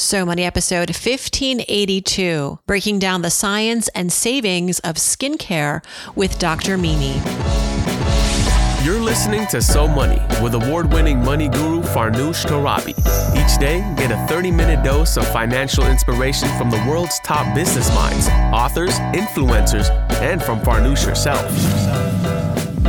So 0.00 0.24
Money 0.24 0.44
episode 0.44 0.90
1582, 0.90 2.60
breaking 2.68 3.00
down 3.00 3.22
the 3.22 3.30
science 3.30 3.88
and 3.96 4.12
savings 4.12 4.78
of 4.78 4.94
skincare 4.94 5.84
with 6.14 6.38
Dr. 6.38 6.78
Mimi. 6.78 7.20
You're 8.84 9.00
listening 9.00 9.48
to 9.48 9.60
So 9.60 9.88
Money 9.88 10.22
with 10.40 10.54
award 10.54 10.92
winning 10.92 11.18
money 11.24 11.48
guru 11.48 11.82
Farnoosh 11.82 12.46
Torabi. 12.46 12.90
Each 13.34 13.58
day, 13.58 13.80
get 13.96 14.12
a 14.12 14.26
30 14.28 14.52
minute 14.52 14.84
dose 14.84 15.16
of 15.16 15.26
financial 15.32 15.84
inspiration 15.84 16.48
from 16.56 16.70
the 16.70 16.76
world's 16.88 17.18
top 17.24 17.52
business 17.52 17.92
minds, 17.92 18.28
authors, 18.54 19.00
influencers, 19.18 19.90
and 20.20 20.40
from 20.40 20.60
Farnoosh 20.60 21.04
herself. 21.04 22.37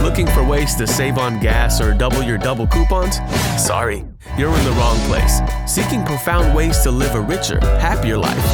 Looking 0.02 0.28
for 0.28 0.44
ways 0.46 0.76
to 0.76 0.88
save 0.88 1.18
on 1.18 1.42
gas 1.42 1.82
or 1.82 1.94
double 1.94 2.24
your 2.24 2.38
double 2.38 2.66
coupons? 2.66 3.18
Sorry, 3.62 4.06
you're 4.38 4.56
in 4.56 4.64
the 4.64 4.72
wrong 4.72 4.98
place. 5.08 5.42
Seeking 5.68 6.06
profound 6.06 6.56
ways 6.56 6.80
to 6.84 6.92
live 6.92 7.16
a 7.16 7.22
richer, 7.22 7.60
happier 7.80 8.18
life. 8.18 8.46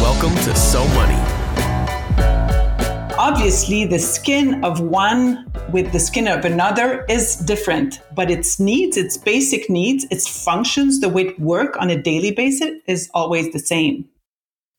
Welcome 0.00 0.34
to 0.44 0.56
So 0.56 0.88
Money. 0.88 1.20
Obviously, 3.18 3.84
the 3.84 3.98
skin 3.98 4.64
of 4.64 4.80
one 4.80 5.52
with 5.70 5.92
the 5.92 6.00
skin 6.00 6.26
of 6.26 6.46
another 6.46 7.04
is 7.10 7.36
different, 7.36 8.00
but 8.14 8.30
its 8.30 8.58
needs, 8.58 8.96
its 8.96 9.18
basic 9.18 9.68
needs, 9.68 10.06
its 10.10 10.26
functions, 10.26 11.00
the 11.00 11.10
way 11.10 11.26
it 11.26 11.38
work 11.38 11.76
on 11.78 11.90
a 11.90 12.00
daily 12.00 12.30
basis 12.30 12.80
is 12.86 13.10
always 13.12 13.52
the 13.52 13.58
same. 13.58 14.08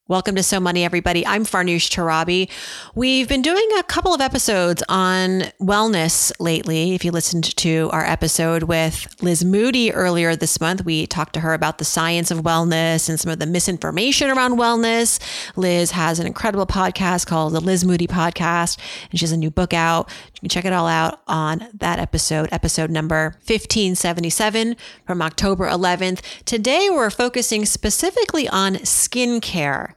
Welcome 0.10 0.34
to 0.38 0.42
So 0.42 0.60
Money, 0.60 0.84
everybody. 0.84 1.24
I'm 1.24 1.46
Farnoosh 1.46 1.88
Torabi. 1.92 2.50
We've 2.96 3.30
been 3.30 3.44
doing 3.44 3.70
a 3.78 3.84
couple 3.84 4.12
of 4.12 4.22
episodes 4.22 4.82
on 4.90 5.42
wellness 5.62 6.32
lately. 6.40 6.96
If 6.96 7.06
you 7.06 7.12
listened 7.12 7.56
to 7.58 7.92
our 7.94 8.04
episode 8.04 8.64
with 8.64 9.16
Liz 9.22 9.46
Moody 9.46 9.94
earlier 9.94 10.36
this 10.36 10.60
month, 10.60 10.84
we 10.84 11.06
talked 11.06 11.34
to 11.34 11.42
her 11.42 11.54
about 11.54 11.78
the 11.78 11.86
science 11.86 12.32
of 12.32 12.40
wellness 12.40 13.08
and 13.08 13.20
some 13.20 13.32
of 13.32 13.38
the 13.38 13.46
misinformation 13.46 14.32
around 14.32 14.54
wellness. 14.58 15.20
Liz 15.56 15.92
has 15.92 16.18
an 16.18 16.26
incredible 16.26 16.66
podcast 16.66 17.28
called 17.28 17.54
the 17.54 17.62
Liz 17.62 17.86
Moody 17.86 18.08
Podcast, 18.08 18.80
and 19.12 19.20
she 19.20 19.26
has 19.26 19.32
a 19.32 19.38
new 19.38 19.52
book 19.52 19.76
out. 19.76 20.10
You 20.34 20.40
can 20.40 20.50
check 20.50 20.66
it 20.66 20.74
all 20.74 20.88
out 20.88 21.22
on 21.28 21.68
that 21.76 22.00
episode, 22.00 22.50
episode 22.52 22.90
number 22.90 23.36
1577 23.46 24.76
from 25.06 25.22
October 25.22 25.68
11th. 25.68 26.22
Today, 26.46 26.90
we're 26.90 27.12
focusing 27.12 27.64
specifically 27.64 28.50
on 28.50 28.78
skincare. 28.78 29.94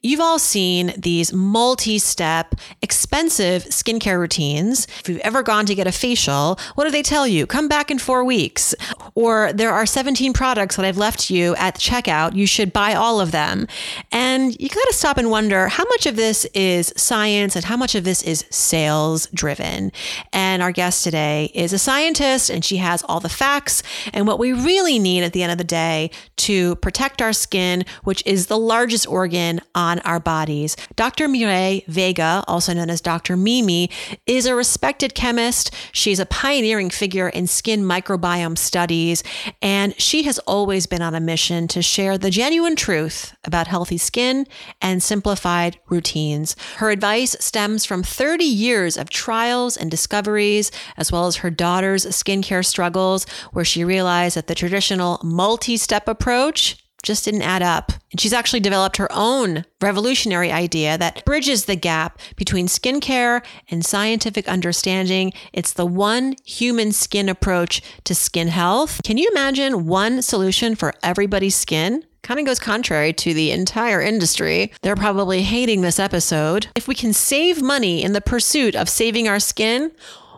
You've 0.00 0.20
all 0.20 0.38
seen 0.38 0.94
these 0.96 1.32
multi 1.32 1.98
step, 1.98 2.54
expensive 2.82 3.64
skincare 3.64 4.20
routines. 4.20 4.86
If 5.00 5.08
you've 5.08 5.18
ever 5.22 5.42
gone 5.42 5.66
to 5.66 5.74
get 5.74 5.88
a 5.88 5.92
facial, 5.92 6.56
what 6.76 6.84
do 6.84 6.92
they 6.92 7.02
tell 7.02 7.26
you? 7.26 7.48
Come 7.48 7.66
back 7.66 7.90
in 7.90 7.98
four 7.98 8.22
weeks. 8.22 8.76
Or 9.16 9.52
there 9.52 9.72
are 9.72 9.86
17 9.86 10.32
products 10.34 10.76
that 10.76 10.84
I've 10.84 10.98
left 10.98 11.30
you 11.30 11.56
at 11.56 11.80
checkout. 11.80 12.36
You 12.36 12.46
should 12.46 12.72
buy 12.72 12.94
all 12.94 13.20
of 13.20 13.32
them. 13.32 13.66
And 14.12 14.52
you 14.60 14.68
got 14.68 14.86
to 14.86 14.94
stop 14.94 15.18
and 15.18 15.32
wonder 15.32 15.66
how 15.66 15.82
much 15.86 16.06
of 16.06 16.14
this 16.14 16.44
is 16.54 16.92
science 16.96 17.56
and 17.56 17.64
how 17.64 17.76
much 17.76 17.96
of 17.96 18.04
this 18.04 18.22
is 18.22 18.44
sales 18.50 19.26
driven. 19.34 19.90
And 20.32 20.62
our 20.62 20.70
guest 20.70 21.02
today 21.02 21.50
is 21.54 21.72
a 21.72 21.78
scientist 21.78 22.50
and 22.50 22.64
she 22.64 22.76
has 22.76 23.02
all 23.08 23.18
the 23.18 23.28
facts 23.28 23.82
and 24.12 24.28
what 24.28 24.38
we 24.38 24.52
really 24.52 25.00
need 25.00 25.24
at 25.24 25.32
the 25.32 25.42
end 25.42 25.50
of 25.50 25.58
the 25.58 25.64
day 25.64 26.12
to 26.36 26.76
protect 26.76 27.20
our 27.20 27.32
skin, 27.32 27.84
which 28.04 28.22
is 28.24 28.46
the 28.46 28.58
largest 28.58 29.08
organ 29.08 29.60
on 29.74 29.87
our 30.00 30.20
bodies. 30.20 30.76
Dr. 30.94 31.26
Mireille 31.28 31.82
Vega, 31.88 32.44
also 32.46 32.74
known 32.74 32.90
as 32.90 33.00
Dr. 33.00 33.36
Mimi, 33.36 33.88
is 34.26 34.44
a 34.44 34.54
respected 34.54 35.14
chemist. 35.14 35.74
She's 35.92 36.20
a 36.20 36.26
pioneering 36.26 36.90
figure 36.90 37.30
in 37.30 37.46
skin 37.46 37.82
microbiome 37.84 38.58
studies, 38.58 39.22
and 39.62 39.98
she 39.98 40.24
has 40.24 40.38
always 40.40 40.86
been 40.86 41.00
on 41.00 41.14
a 41.14 41.20
mission 41.20 41.66
to 41.68 41.80
share 41.80 42.18
the 42.18 42.30
genuine 42.30 42.76
truth 42.76 43.34
about 43.44 43.66
healthy 43.66 43.98
skin 43.98 44.46
and 44.82 45.02
simplified 45.02 45.78
routines. 45.88 46.54
Her 46.76 46.90
advice 46.90 47.34
stems 47.40 47.86
from 47.86 48.02
30 48.02 48.44
years 48.44 48.96
of 48.98 49.08
trials 49.08 49.76
and 49.76 49.90
discoveries, 49.90 50.70
as 50.96 51.10
well 51.10 51.26
as 51.26 51.36
her 51.36 51.50
daughter's 51.50 52.04
skincare 52.06 52.64
struggles, 52.64 53.24
where 53.52 53.64
she 53.64 53.84
realized 53.84 54.36
that 54.36 54.48
the 54.48 54.54
traditional 54.54 55.20
multi 55.22 55.76
step 55.76 56.08
approach 56.08 56.76
just 57.02 57.24
didn't 57.24 57.42
add 57.42 57.62
up. 57.62 57.92
And 58.10 58.20
she's 58.20 58.32
actually 58.32 58.60
developed 58.60 58.96
her 58.96 59.08
own 59.12 59.64
revolutionary 59.80 60.50
idea 60.50 60.98
that 60.98 61.24
bridges 61.24 61.64
the 61.64 61.76
gap 61.76 62.18
between 62.36 62.66
skincare 62.66 63.44
and 63.70 63.84
scientific 63.84 64.48
understanding. 64.48 65.32
It's 65.52 65.72
the 65.72 65.86
one 65.86 66.34
human 66.44 66.92
skin 66.92 67.28
approach 67.28 67.82
to 68.04 68.14
skin 68.14 68.48
health. 68.48 69.00
Can 69.04 69.18
you 69.18 69.28
imagine 69.30 69.86
one 69.86 70.22
solution 70.22 70.74
for 70.74 70.94
everybody's 71.02 71.54
skin? 71.54 72.04
Kind 72.22 72.40
of 72.40 72.46
goes 72.46 72.58
contrary 72.58 73.12
to 73.14 73.32
the 73.32 73.52
entire 73.52 74.02
industry. 74.02 74.72
They're 74.82 74.96
probably 74.96 75.42
hating 75.42 75.80
this 75.80 75.98
episode. 75.98 76.66
If 76.74 76.88
we 76.88 76.94
can 76.94 77.12
save 77.12 77.62
money 77.62 78.02
in 78.02 78.12
the 78.12 78.20
pursuit 78.20 78.74
of 78.74 78.88
saving 78.88 79.28
our 79.28 79.40
skin, 79.40 79.92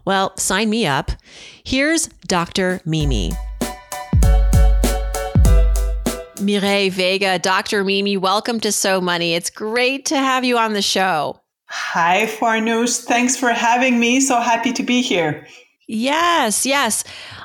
well, 0.04 0.36
sign 0.36 0.70
me 0.70 0.86
up. 0.86 1.10
Here's 1.64 2.06
Dr. 2.26 2.80
Mimi. 2.84 3.32
Mireille 6.40 6.90
Vega, 6.90 7.38
Dr. 7.38 7.84
Mimi, 7.84 8.16
welcome 8.16 8.60
to 8.60 8.72
So 8.72 9.00
Money. 9.00 9.34
It's 9.34 9.50
great 9.50 10.06
to 10.06 10.16
have 10.16 10.44
you 10.44 10.56
on 10.56 10.72
the 10.72 10.82
show. 10.82 11.40
Hi, 11.66 12.26
Farnoosh. 12.26 13.04
Thanks 13.04 13.36
for 13.36 13.50
having 13.50 14.00
me. 14.00 14.20
So 14.20 14.40
happy 14.40 14.72
to 14.72 14.82
be 14.82 15.02
here. 15.02 15.46
Yes, 15.92 16.64
yes. 16.64 17.02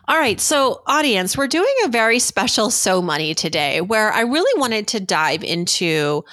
All 0.07 0.19
right. 0.19 0.39
So, 0.39 0.83
audience, 0.85 1.35
we're 1.35 1.47
doing 1.47 1.73
a 1.83 1.89
very 1.89 2.19
special 2.19 2.69
So 2.69 3.01
Money 3.01 3.33
today 3.33 3.81
where 3.81 4.13
I 4.13 4.21
really 4.21 4.59
wanted 4.59 4.87
to 4.89 4.99
dive 4.99 5.43
into 5.43 6.23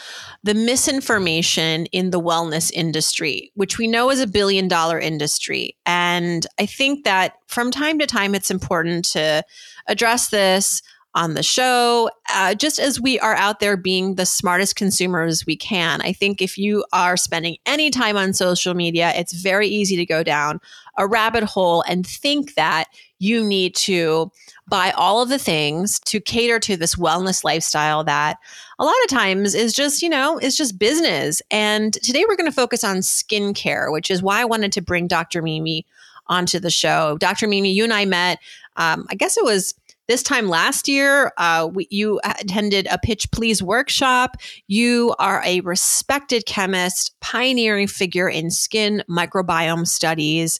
the 0.43 0.53
misinformation 0.53 1.87
in 1.87 2.11
the 2.11 2.21
wellness 2.21 2.71
industry, 2.71 3.51
which 3.55 3.79
we 3.79 3.87
know 3.87 4.11
is 4.11 4.21
a 4.21 4.27
billion 4.27 4.69
dollar 4.69 4.99
industry. 4.99 5.75
And 5.87 6.47
I 6.61 6.67
think 6.67 7.05
that 7.05 7.37
from 7.47 7.71
time 7.71 7.99
to 7.99 8.07
time, 8.07 8.35
it's 8.35 8.51
important 8.51 9.07
to 9.13 9.43
address 9.89 10.29
this 10.29 10.83
on 11.15 11.35
the 11.35 11.43
show, 11.43 12.11
uh, 12.33 12.55
just 12.55 12.79
as 12.79 13.01
we 13.01 13.19
are 13.21 13.35
out 13.35 13.61
there 13.61 13.77
being 13.77 14.15
the 14.15 14.25
smartest 14.25 14.77
consumers 14.77 15.45
we 15.45 15.57
can. 15.57 16.01
I 16.01 16.13
think 16.13 16.41
if 16.41 16.57
you 16.57 16.85
are 16.93 17.17
spending 17.17 17.57
any 17.67 17.91
time 17.91 18.17
on 18.17 18.33
social 18.33 18.75
media, 18.75 19.13
it's 19.15 19.35
very 19.35 19.69
easy 19.69 19.97
to 19.97 20.07
go 20.07 20.23
down 20.23 20.61
a 20.97 21.07
rabbit 21.07 21.45
hole 21.45 21.83
and 21.87 22.07
think 22.07 22.55
that 22.55 22.85
you 23.19 23.45
need 23.45 23.75
to 23.75 24.31
buy 24.69 24.91
all 24.93 25.23
of 25.23 25.29
the 25.29 25.39
things 25.39 26.01
to 26.01 26.21
cater 26.21 26.59
to 26.59 26.77
this 26.77 26.97
wellness 26.97 27.45
lifestyle 27.45 28.03
that 28.05 28.39
a 28.79 28.85
lot 28.85 28.95
of 29.05 29.11
times 29.11 29.55
is 29.55 29.73
just, 29.73 30.03
you 30.03 30.09
know, 30.09 30.39
is 30.39 30.57
just 30.57 30.79
business. 30.79 31.41
And 31.51 31.93
today 31.95 32.25
we're 32.27 32.37
going 32.37 32.51
to 32.51 32.55
focus 32.55 32.83
on 32.83 32.99
skincare, 32.99 33.93
which 33.93 34.11
is 34.11 34.23
why 34.23 34.41
I 34.41 34.45
wanted 34.45 34.73
to 34.73 34.83
bring 34.83 35.07
Dr. 35.07 35.43
Mimi 35.43 35.87
onto 36.27 36.59
the 36.59 36.71
show. 36.71 37.17
Dr. 37.19 37.47
Mimi, 37.47 37.71
you 37.71 37.85
and 37.85 37.93
I 37.93 38.05
met, 38.05 38.39
um, 38.77 39.07
I 39.11 39.15
guess 39.15 39.37
it 39.37 39.45
was 39.45 39.75
this 40.09 40.23
time 40.23 40.49
last 40.49 40.89
year, 40.89 41.33
uh, 41.39 41.69
we, 41.73 41.87
you 41.91 42.21
attended 42.25 42.89
a 42.91 42.99
Pitch 42.99 43.31
Please 43.31 43.63
workshop. 43.63 44.37
You 44.67 45.15
are 45.19 45.43
a 45.45 45.61
respected 45.61 46.45
chemist, 46.45 47.15
pioneering 47.21 47.87
figure 47.87 48.29
in 48.29 48.51
skin 48.51 49.03
microbiome 49.09 49.87
studies. 49.87 50.59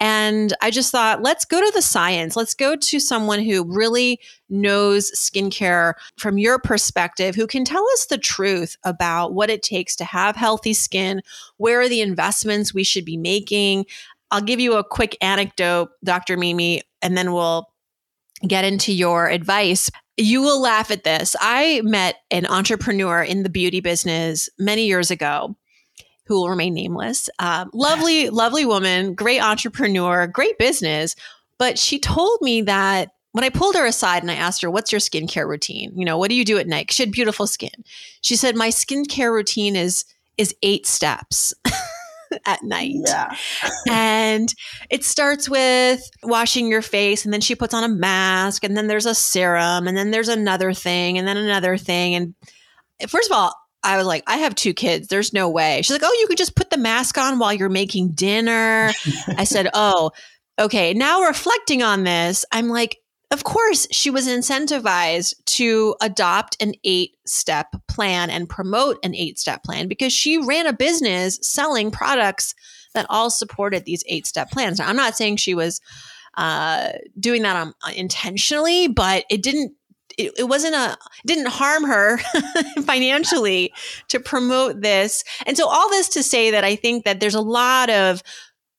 And 0.00 0.52
I 0.60 0.70
just 0.70 0.90
thought, 0.90 1.22
let's 1.22 1.44
go 1.44 1.60
to 1.60 1.72
the 1.74 1.82
science. 1.82 2.36
Let's 2.36 2.54
go 2.54 2.76
to 2.76 3.00
someone 3.00 3.42
who 3.42 3.64
really 3.64 4.18
knows 4.48 5.12
skincare 5.12 5.94
from 6.18 6.38
your 6.38 6.58
perspective, 6.58 7.36
who 7.36 7.46
can 7.46 7.64
tell 7.64 7.86
us 7.92 8.06
the 8.06 8.18
truth 8.18 8.76
about 8.84 9.32
what 9.32 9.50
it 9.50 9.62
takes 9.62 9.94
to 9.96 10.04
have 10.04 10.34
healthy 10.34 10.74
skin, 10.74 11.22
where 11.58 11.80
are 11.80 11.88
the 11.88 12.00
investments 12.00 12.74
we 12.74 12.84
should 12.84 13.04
be 13.04 13.16
making. 13.16 13.86
I'll 14.32 14.40
give 14.40 14.60
you 14.60 14.74
a 14.74 14.84
quick 14.84 15.16
anecdote, 15.20 15.90
Dr. 16.04 16.36
Mimi, 16.36 16.82
and 17.02 17.16
then 17.16 17.32
we'll 17.32 17.69
get 18.46 18.64
into 18.64 18.92
your 18.92 19.28
advice. 19.28 19.90
You 20.16 20.42
will 20.42 20.60
laugh 20.60 20.90
at 20.90 21.04
this. 21.04 21.36
I 21.40 21.80
met 21.84 22.16
an 22.30 22.46
entrepreneur 22.46 23.22
in 23.22 23.42
the 23.42 23.48
beauty 23.48 23.80
business 23.80 24.48
many 24.58 24.86
years 24.86 25.10
ago 25.10 25.56
who 26.26 26.34
will 26.36 26.48
remain 26.48 26.74
nameless. 26.74 27.28
Um, 27.38 27.70
lovely, 27.72 28.30
lovely 28.30 28.64
woman, 28.64 29.14
great 29.14 29.40
entrepreneur, 29.40 30.26
great 30.26 30.58
business. 30.58 31.16
But 31.58 31.78
she 31.78 31.98
told 31.98 32.40
me 32.40 32.62
that 32.62 33.10
when 33.32 33.44
I 33.44 33.48
pulled 33.48 33.74
her 33.74 33.86
aside 33.86 34.22
and 34.22 34.30
I 34.30 34.36
asked 34.36 34.62
her, 34.62 34.70
What's 34.70 34.92
your 34.92 35.00
skincare 35.00 35.48
routine? 35.48 35.92
You 35.96 36.04
know, 36.04 36.18
what 36.18 36.30
do 36.30 36.36
you 36.36 36.44
do 36.44 36.58
at 36.58 36.66
night? 36.66 36.92
She 36.92 37.02
had 37.02 37.12
beautiful 37.12 37.46
skin. 37.46 37.70
She 38.20 38.36
said, 38.36 38.56
My 38.56 38.68
skincare 38.68 39.32
routine 39.32 39.76
is 39.76 40.04
is 40.36 40.54
eight 40.62 40.86
steps. 40.86 41.52
at 42.46 42.62
night. 42.62 42.94
Yeah. 42.94 43.34
and 43.88 44.52
it 44.88 45.04
starts 45.04 45.48
with 45.48 46.00
washing 46.22 46.68
your 46.68 46.82
face, 46.82 47.24
and 47.24 47.32
then 47.32 47.40
she 47.40 47.54
puts 47.54 47.74
on 47.74 47.84
a 47.84 47.88
mask, 47.88 48.64
and 48.64 48.76
then 48.76 48.86
there's 48.86 49.06
a 49.06 49.14
serum, 49.14 49.86
and 49.86 49.96
then 49.96 50.10
there's 50.10 50.28
another 50.28 50.72
thing, 50.72 51.18
and 51.18 51.26
then 51.26 51.36
another 51.36 51.76
thing. 51.76 52.14
And 52.14 52.34
first 53.08 53.30
of 53.30 53.36
all, 53.36 53.54
I 53.82 53.96
was 53.96 54.06
like, 54.06 54.24
I 54.26 54.38
have 54.38 54.54
two 54.54 54.74
kids. 54.74 55.08
There's 55.08 55.32
no 55.32 55.48
way. 55.48 55.80
She's 55.82 55.92
like, 55.92 56.02
Oh, 56.04 56.16
you 56.20 56.26
could 56.26 56.38
just 56.38 56.54
put 56.54 56.70
the 56.70 56.76
mask 56.76 57.16
on 57.16 57.38
while 57.38 57.52
you're 57.52 57.68
making 57.68 58.10
dinner. 58.10 58.92
I 59.36 59.44
said, 59.44 59.68
Oh, 59.72 60.10
okay. 60.58 60.92
Now 60.92 61.22
reflecting 61.22 61.82
on 61.82 62.04
this, 62.04 62.44
I'm 62.52 62.68
like, 62.68 62.98
of 63.30 63.44
course, 63.44 63.86
she 63.92 64.10
was 64.10 64.26
incentivized 64.26 65.34
to 65.46 65.94
adopt 66.00 66.60
an 66.60 66.74
eight 66.82 67.12
step 67.26 67.68
plan 67.86 68.28
and 68.28 68.48
promote 68.48 68.98
an 69.04 69.14
eight 69.14 69.38
step 69.38 69.62
plan 69.62 69.86
because 69.86 70.12
she 70.12 70.36
ran 70.38 70.66
a 70.66 70.72
business 70.72 71.38
selling 71.42 71.92
products 71.92 72.54
that 72.94 73.06
all 73.08 73.30
supported 73.30 73.84
these 73.84 74.02
eight 74.08 74.26
step 74.26 74.50
plans. 74.50 74.78
Now, 74.78 74.88
I'm 74.88 74.96
not 74.96 75.16
saying 75.16 75.36
she 75.36 75.54
was 75.54 75.80
uh, 76.36 76.90
doing 77.18 77.42
that 77.42 77.56
um, 77.56 77.74
intentionally, 77.94 78.88
but 78.88 79.24
it 79.30 79.42
didn't. 79.42 79.74
It, 80.18 80.32
it 80.40 80.44
wasn't 80.48 80.74
a 80.74 80.98
it 81.24 81.26
didn't 81.26 81.46
harm 81.46 81.84
her 81.84 82.18
financially 82.84 83.72
to 84.08 84.18
promote 84.18 84.82
this 84.82 85.22
and 85.46 85.56
so 85.56 85.68
all 85.68 85.88
this 85.88 86.08
to 86.10 86.22
say 86.24 86.50
that 86.50 86.64
i 86.64 86.74
think 86.74 87.04
that 87.04 87.20
there's 87.20 87.36
a 87.36 87.40
lot 87.40 87.88
of 87.88 88.20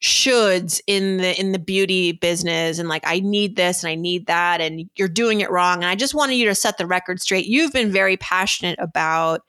shoulds 0.02 0.82
in 0.88 1.18
the 1.18 1.40
in 1.40 1.52
the 1.52 1.60
beauty 1.60 2.12
business 2.12 2.80
and 2.80 2.90
like 2.90 3.04
I 3.06 3.20
need 3.20 3.56
this 3.56 3.84
and 3.84 3.92
I 3.92 3.96
need 3.96 4.26
that 4.26 4.60
and 4.60 4.90
you're 4.96 5.08
doing 5.08 5.42
it 5.42 5.52
wrong 5.52 5.78
and 5.78 5.86
I 5.86 5.96
just 5.96 6.16
wanted 6.16 6.36
you 6.36 6.46
to 6.46 6.56
set 6.56 6.80
the 6.80 6.88
record 6.88 7.22
straight. 7.22 7.46
You've 7.46 7.72
been 7.72 7.92
very 7.92 8.18
passionate 8.18 8.80
about 8.80 9.42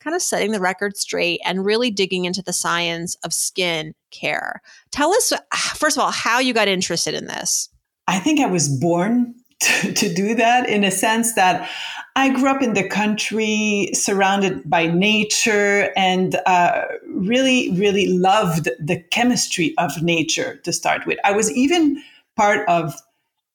kind 0.00 0.16
of 0.16 0.22
setting 0.22 0.52
the 0.52 0.60
record 0.60 0.96
straight 0.96 1.40
and 1.44 1.64
really 1.64 1.90
digging 1.90 2.24
into 2.24 2.40
the 2.40 2.54
science 2.54 3.16
of 3.16 3.34
skin 3.34 3.94
care. 4.10 4.62
Tell 4.90 5.12
us 5.12 5.30
uh, 5.30 5.38
first 5.74 5.98
of 5.98 6.02
all 6.02 6.10
how 6.10 6.38
you 6.38 6.54
got 6.54 6.68
interested 6.68 7.12
in 7.12 7.26
this. 7.26 7.68
I 8.06 8.18
think 8.18 8.40
I 8.40 8.46
was 8.46 8.68
born 8.68 9.34
to, 9.60 10.14
do 10.14 10.34
that 10.34 10.68
in 10.68 10.84
a 10.84 10.90
sense 10.90 11.34
that 11.34 11.68
I 12.14 12.30
grew 12.30 12.48
up 12.48 12.62
in 12.62 12.74
the 12.74 12.88
country, 12.88 13.90
surrounded 13.92 14.68
by 14.68 14.86
nature, 14.86 15.92
and 15.96 16.36
uh, 16.46 16.84
really, 17.06 17.70
really 17.72 18.06
loved 18.06 18.68
the 18.78 19.00
chemistry 19.10 19.74
of 19.78 20.02
nature 20.02 20.56
to 20.64 20.72
start 20.72 21.06
with. 21.06 21.18
I 21.24 21.32
was 21.32 21.50
even 21.52 22.02
part 22.36 22.68
of 22.68 22.94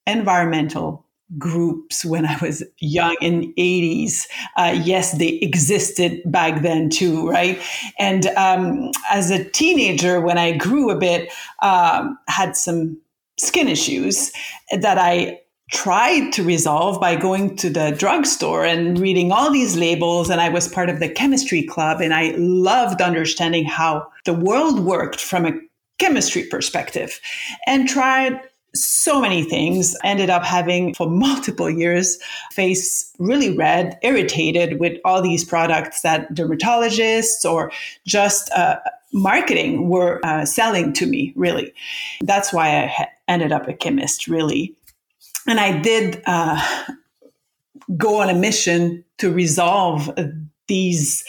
environmental 0.05 1.05
groups 1.37 2.03
when 2.05 2.25
I 2.25 2.37
was 2.41 2.63
young 2.79 3.15
in 3.21 3.53
80s. 3.53 4.27
Uh, 4.55 4.77
yes, 4.83 5.17
they 5.17 5.39
existed 5.39 6.21
back 6.25 6.61
then 6.61 6.89
too, 6.89 7.29
right? 7.29 7.61
And 7.97 8.27
um, 8.37 8.91
as 9.09 9.31
a 9.31 9.43
teenager, 9.43 10.19
when 10.19 10.37
I 10.37 10.57
grew 10.57 10.89
a 10.89 10.97
bit, 10.97 11.31
um, 11.61 12.17
had 12.27 12.55
some 12.55 12.97
skin 13.39 13.67
issues 13.67 14.31
that 14.71 14.97
I 14.97 15.39
tried 15.73 16.31
to 16.31 16.43
resolve 16.43 17.01
by 17.01 17.15
going 17.15 17.55
to 17.57 17.69
the 17.69 17.95
drugstore 17.97 18.63
and 18.63 18.99
reading 18.99 19.31
all 19.31 19.51
these 19.51 19.75
labels. 19.75 20.29
And 20.29 20.39
I 20.39 20.47
was 20.47 20.67
part 20.67 20.89
of 20.89 20.99
the 20.99 21.09
chemistry 21.09 21.63
club, 21.63 21.99
and 21.99 22.13
I 22.13 22.33
loved 22.37 23.01
understanding 23.01 23.65
how 23.65 24.07
the 24.25 24.33
world 24.33 24.79
worked 24.79 25.19
from 25.19 25.45
a 25.45 25.59
chemistry 25.97 26.43
perspective 26.43 27.19
and 27.65 27.89
tried 27.89 28.39
so 28.75 29.21
many 29.21 29.43
things 29.43 29.95
ended 30.03 30.29
up 30.31 30.43
having 30.43 30.95
for 30.95 31.07
multiple 31.07 31.69
years 31.69 32.17
face 32.51 33.13
really 33.19 33.55
red 33.55 33.99
irritated 34.01 34.79
with 34.79 34.99
all 35.05 35.21
these 35.21 35.45
products 35.45 36.01
that 36.01 36.33
dermatologists 36.33 37.45
or 37.45 37.71
just 38.07 38.51
uh, 38.53 38.77
marketing 39.13 39.89
were 39.89 40.19
uh, 40.25 40.43
selling 40.43 40.91
to 40.91 41.05
me 41.05 41.31
really 41.35 41.71
that's 42.21 42.51
why 42.51 42.83
i 42.83 42.87
ha- 42.87 43.05
ended 43.27 43.51
up 43.51 43.67
a 43.67 43.73
chemist 43.73 44.27
really 44.27 44.75
and 45.47 45.59
I 45.59 45.79
did 45.79 46.21
uh, 46.25 46.85
go 47.97 48.21
on 48.21 48.29
a 48.29 48.35
mission 48.35 49.03
to 49.17 49.31
resolve 49.31 50.09
these 50.67 51.23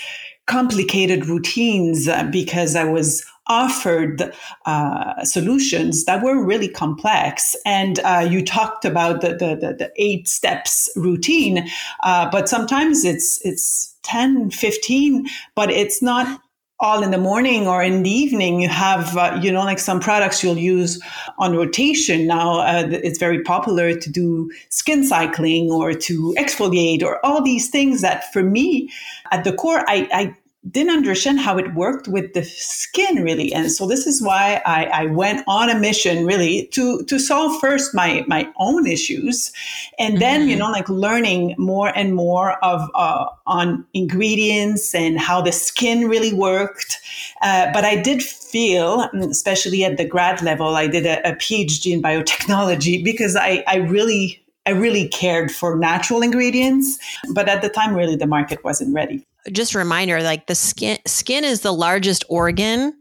complicated 0.46 1.26
routines 1.26 2.06
uh, 2.08 2.24
because 2.24 2.76
I 2.76 2.84
was 2.84 3.24
offered 3.46 4.32
uh, 4.64 5.24
solutions 5.24 6.04
that 6.04 6.22
were 6.22 6.42
really 6.42 6.68
complex. 6.68 7.54
And 7.66 8.00
uh, 8.00 8.26
you 8.28 8.44
talked 8.44 8.84
about 8.84 9.20
the, 9.20 9.30
the, 9.30 9.56
the, 9.56 9.74
the 9.78 9.92
eight 9.96 10.28
steps 10.28 10.88
routine, 10.96 11.68
uh, 12.02 12.30
but 12.30 12.48
sometimes 12.48 13.04
it's, 13.04 13.44
it's 13.44 13.94
10, 14.02 14.50
15, 14.50 15.26
but 15.54 15.70
it's 15.70 16.00
not 16.02 16.40
all 16.80 17.02
in 17.02 17.10
the 17.10 17.18
morning 17.18 17.68
or 17.68 17.82
in 17.82 18.02
the 18.02 18.10
evening 18.10 18.60
you 18.60 18.68
have 18.68 19.16
uh, 19.16 19.38
you 19.40 19.50
know 19.50 19.64
like 19.64 19.78
some 19.78 20.00
products 20.00 20.42
you'll 20.42 20.58
use 20.58 21.00
on 21.38 21.56
rotation. 21.56 22.26
Now 22.26 22.60
uh, 22.60 22.88
it's 22.90 23.18
very 23.18 23.42
popular 23.42 23.94
to 23.96 24.10
do 24.10 24.50
skin 24.70 25.04
cycling 25.04 25.70
or 25.70 25.92
to 25.94 26.34
exfoliate 26.36 27.02
or 27.02 27.24
all 27.24 27.42
these 27.42 27.70
things 27.70 28.00
that 28.00 28.32
for 28.32 28.42
me 28.42 28.90
at 29.30 29.44
the 29.44 29.52
core 29.52 29.84
i, 29.88 30.08
I 30.12 30.36
didn't 30.70 30.96
understand 30.96 31.40
how 31.40 31.58
it 31.58 31.74
worked 31.74 32.08
with 32.08 32.32
the 32.32 32.42
skin 32.42 33.22
really. 33.22 33.52
And 33.52 33.70
so 33.70 33.86
this 33.86 34.06
is 34.06 34.22
why 34.22 34.62
I, 34.64 34.84
I, 34.84 35.06
went 35.06 35.44
on 35.46 35.68
a 35.68 35.78
mission 35.78 36.24
really 36.24 36.66
to 36.68 37.04
to 37.04 37.18
solve 37.18 37.60
first 37.60 37.94
my 37.94 38.24
my 38.26 38.50
own 38.56 38.86
issues 38.86 39.52
and 39.98 40.20
then 40.22 40.40
mm-hmm. 40.40 40.50
you 40.50 40.56
know 40.56 40.70
like 40.70 40.88
learning 40.88 41.54
more 41.58 41.92
and 41.94 42.14
more 42.14 42.52
of 42.64 42.90
uh, 42.94 43.26
on 43.46 43.84
ingredients 43.92 44.94
and 44.94 45.20
how 45.20 45.42
the 45.42 45.52
skin 45.52 46.08
really 46.08 46.32
worked. 46.32 46.98
Uh, 47.42 47.70
but 47.72 47.84
i 47.84 48.00
did 48.00 48.22
feel 48.22 49.02
especially 49.30 49.84
at 49.84 49.96
the 49.96 50.04
grad 50.04 50.40
level 50.42 50.76
i 50.76 50.86
did 50.86 51.04
a, 51.04 51.28
a 51.28 51.32
phd 51.36 51.92
in 51.92 52.02
biotechnology 52.02 53.02
because 53.04 53.36
i 53.36 53.62
i 53.66 53.76
really 53.76 54.40
I 54.66 54.70
really 54.70 55.08
cared 55.08 55.52
for 55.52 55.76
natural 55.76 56.22
ingredients, 56.22 56.98
but 57.34 57.50
at 57.50 57.60
the 57.60 57.68
time, 57.68 57.94
really, 57.94 58.16
the 58.16 58.26
market 58.26 58.64
wasn't 58.64 58.94
ready 58.94 59.26
just 59.52 59.74
a 59.74 59.78
reminder 59.78 60.22
like 60.22 60.46
the 60.46 60.54
skin 60.54 60.98
skin 61.06 61.44
is 61.44 61.60
the 61.60 61.72
largest 61.72 62.24
organ. 62.28 62.94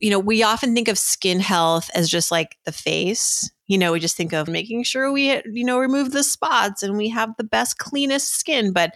You 0.00 0.10
know 0.10 0.18
we 0.18 0.42
often 0.42 0.74
think 0.74 0.88
of 0.88 0.98
skin 0.98 1.40
health 1.40 1.90
as 1.94 2.08
just 2.08 2.30
like 2.30 2.56
the 2.64 2.72
face. 2.72 3.50
You 3.66 3.78
know 3.78 3.92
we 3.92 4.00
just 4.00 4.16
think 4.16 4.32
of 4.32 4.48
making 4.48 4.84
sure 4.84 5.12
we 5.12 5.40
you 5.44 5.64
know 5.64 5.78
remove 5.78 6.12
the 6.12 6.24
spots 6.24 6.82
and 6.82 6.96
we 6.96 7.08
have 7.08 7.30
the 7.36 7.44
best 7.44 7.78
cleanest 7.78 8.36
skin 8.36 8.72
but 8.72 8.94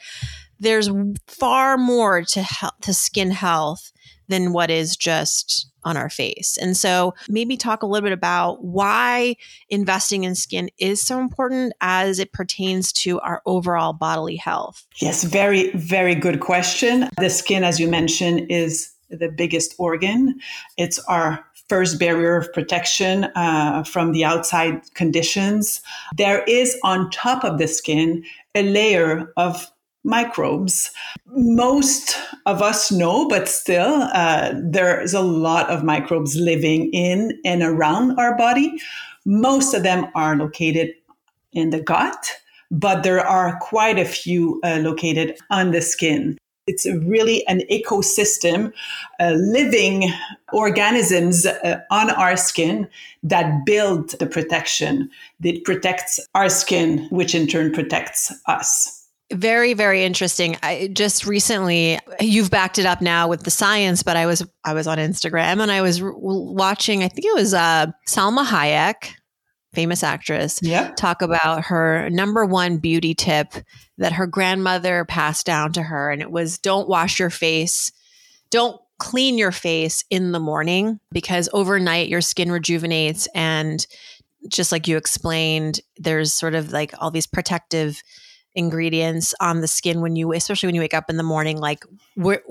there's 0.60 0.90
far 1.28 1.78
more 1.78 2.22
to 2.22 2.42
health, 2.42 2.74
to 2.82 2.92
skin 2.92 3.30
health 3.30 3.92
than 4.28 4.52
what 4.52 4.70
is 4.70 4.96
just 4.96 5.70
on 5.84 5.96
our 5.96 6.10
face. 6.10 6.58
And 6.58 6.76
so 6.76 7.14
maybe 7.28 7.56
talk 7.56 7.82
a 7.82 7.86
little 7.86 8.06
bit 8.06 8.12
about 8.12 8.64
why 8.64 9.36
investing 9.68 10.24
in 10.24 10.34
skin 10.34 10.70
is 10.78 11.00
so 11.00 11.20
important 11.20 11.72
as 11.80 12.18
it 12.18 12.32
pertains 12.32 12.92
to 12.94 13.20
our 13.20 13.42
overall 13.46 13.92
bodily 13.92 14.36
health. 14.36 14.86
Yes, 15.00 15.24
very, 15.24 15.70
very 15.72 16.14
good 16.14 16.40
question. 16.40 17.08
The 17.18 17.30
skin, 17.30 17.64
as 17.64 17.78
you 17.78 17.88
mentioned, 17.88 18.50
is 18.50 18.92
the 19.10 19.28
biggest 19.28 19.74
organ. 19.78 20.38
It's 20.76 20.98
our 21.00 21.44
first 21.68 21.98
barrier 21.98 22.36
of 22.36 22.52
protection 22.52 23.24
uh, 23.34 23.84
from 23.84 24.12
the 24.12 24.24
outside 24.24 24.82
conditions. 24.94 25.82
There 26.16 26.42
is 26.44 26.78
on 26.82 27.10
top 27.10 27.44
of 27.44 27.58
the 27.58 27.68
skin 27.68 28.24
a 28.54 28.62
layer 28.62 29.32
of 29.36 29.70
microbes. 30.04 30.90
Most 31.26 32.16
of 32.46 32.62
us 32.62 32.90
know, 32.90 33.28
but 33.28 33.48
still, 33.48 34.08
uh, 34.14 34.52
there's 34.56 35.14
a 35.14 35.20
lot 35.20 35.68
of 35.70 35.84
microbes 35.84 36.36
living 36.36 36.90
in 36.92 37.38
and 37.44 37.62
around 37.62 38.18
our 38.18 38.36
body. 38.36 38.80
Most 39.24 39.74
of 39.74 39.82
them 39.82 40.06
are 40.14 40.36
located 40.36 40.94
in 41.52 41.70
the 41.70 41.80
gut, 41.80 42.32
but 42.70 43.02
there 43.02 43.24
are 43.26 43.58
quite 43.60 43.98
a 43.98 44.04
few 44.04 44.60
uh, 44.64 44.78
located 44.82 45.36
on 45.50 45.70
the 45.72 45.80
skin. 45.80 46.38
It's 46.66 46.84
really 46.86 47.46
an 47.46 47.62
ecosystem, 47.70 48.72
uh, 49.18 49.30
living 49.30 50.12
organisms 50.52 51.46
uh, 51.46 51.80
on 51.90 52.10
our 52.10 52.36
skin 52.36 52.86
that 53.22 53.64
build 53.64 54.10
the 54.18 54.26
protection. 54.26 55.10
That 55.40 55.64
protects 55.64 56.20
our 56.34 56.50
skin, 56.50 57.08
which 57.10 57.34
in 57.34 57.46
turn 57.46 57.72
protects 57.72 58.30
us. 58.46 58.97
Very, 59.32 59.74
very 59.74 60.04
interesting. 60.04 60.56
I 60.62 60.88
just 60.90 61.26
recently, 61.26 61.98
you've 62.18 62.50
backed 62.50 62.78
it 62.78 62.86
up 62.86 63.02
now 63.02 63.28
with 63.28 63.42
the 63.42 63.50
science, 63.50 64.02
but 64.02 64.16
I 64.16 64.24
was 64.24 64.46
I 64.64 64.72
was 64.72 64.86
on 64.86 64.96
Instagram 64.96 65.60
and 65.60 65.70
I 65.70 65.82
was 65.82 66.00
watching. 66.02 67.02
I 67.02 67.08
think 67.08 67.26
it 67.26 67.34
was 67.34 67.52
uh, 67.52 67.88
Salma 68.08 68.46
Hayek, 68.46 69.10
famous 69.74 70.02
actress, 70.02 70.60
yep. 70.62 70.96
talk 70.96 71.20
about 71.20 71.66
her 71.66 72.08
number 72.08 72.46
one 72.46 72.78
beauty 72.78 73.14
tip 73.14 73.52
that 73.98 74.12
her 74.12 74.26
grandmother 74.26 75.04
passed 75.04 75.44
down 75.44 75.72
to 75.74 75.82
her, 75.82 76.10
and 76.10 76.22
it 76.22 76.30
was 76.30 76.56
don't 76.58 76.88
wash 76.88 77.18
your 77.18 77.30
face, 77.30 77.92
don't 78.48 78.80
clean 78.98 79.36
your 79.36 79.52
face 79.52 80.04
in 80.08 80.32
the 80.32 80.40
morning 80.40 80.98
because 81.12 81.50
overnight 81.52 82.08
your 82.08 82.20
skin 82.20 82.50
rejuvenates 82.50 83.28
and 83.34 83.86
just 84.48 84.72
like 84.72 84.88
you 84.88 84.96
explained, 84.96 85.80
there's 85.96 86.32
sort 86.32 86.54
of 86.54 86.72
like 86.72 86.92
all 86.98 87.10
these 87.10 87.26
protective 87.26 88.02
ingredients 88.58 89.34
on 89.40 89.60
the 89.60 89.68
skin 89.68 90.00
when 90.00 90.16
you 90.16 90.32
especially 90.32 90.66
when 90.66 90.74
you 90.74 90.80
wake 90.80 90.94
up 90.94 91.08
in 91.08 91.16
the 91.16 91.22
morning 91.22 91.58
like 91.58 91.84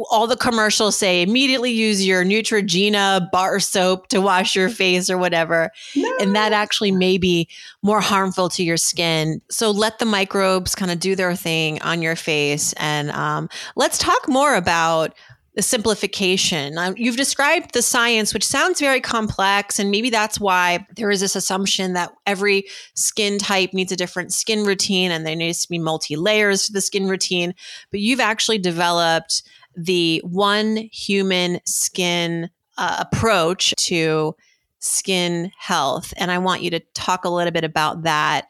all 0.10 0.28
the 0.28 0.38
commercials 0.38 0.98
say 0.98 1.22
immediately 1.22 1.72
use 1.72 2.06
your 2.06 2.24
neutrogena 2.24 3.30
bar 3.32 3.60
soap 3.60 4.08
to 4.08 4.22
wash 4.22 4.56
your 4.56 4.70
face 4.70 5.10
or 5.10 5.18
whatever. 5.18 5.72
No. 5.96 6.12
and 6.20 6.36
that 6.36 6.54
actually 6.54 6.92
may 6.92 7.18
be 7.18 7.48
more 7.82 8.02
harmful 8.02 8.50
to 8.50 8.64
your 8.64 8.78
skin. 8.78 9.42
So 9.50 9.72
let 9.72 10.00
the 10.00 10.06
microbes 10.06 10.76
kind 10.76 10.92
of 10.92 11.00
do 11.00 11.16
their 11.16 11.36
thing 11.36 11.82
on 11.82 12.02
your 12.02 12.16
face. 12.16 12.74
And 12.74 13.12
um, 13.12 13.50
let's 13.76 13.98
talk 13.98 14.28
more 14.28 14.56
about 14.56 15.14
the 15.58 15.64
simplification. 15.64 16.78
Um, 16.78 16.94
you've 16.98 17.18
described 17.18 17.74
the 17.74 17.82
science, 17.82 18.32
which 18.32 18.46
sounds 18.46 18.80
very 18.80 19.02
complex, 19.02 19.80
and 19.80 19.90
maybe 19.90 20.12
that's 20.12 20.40
why 20.40 20.86
there 20.96 21.10
is 21.10 21.20
this 21.20 21.36
assumption 21.36 21.94
that 21.94 22.12
every 22.28 22.66
skin 22.94 23.40
type 23.40 23.74
needs 23.74 23.92
a 23.92 23.96
different 23.96 24.32
skin 24.32 24.66
routine 24.66 25.10
and 25.10 25.26
there 25.26 25.36
needs 25.36 25.64
to 25.64 25.70
be 25.70 25.80
multi 25.80 26.16
layers 26.16 26.68
to 26.68 26.74
the 26.74 26.80
skin 26.80 27.08
routine. 27.08 27.56
But 27.90 28.02
you've 28.02 28.20
actually 28.20 28.60
developed 28.60 29.42
the 29.76 30.22
one 30.24 30.90
human 30.92 31.60
skin 31.66 32.52
uh, 32.78 32.98
approach 33.12 33.74
to 33.78 34.36
skin 34.78 35.52
health. 35.58 36.14
And 36.18 36.30
I 36.30 36.38
want 36.38 36.62
you 36.62 36.70
to 36.70 36.82
talk 36.94 37.26
a 37.26 37.30
little 37.30 37.52
bit 37.52 37.64
about 37.64 38.04
that 38.04 38.48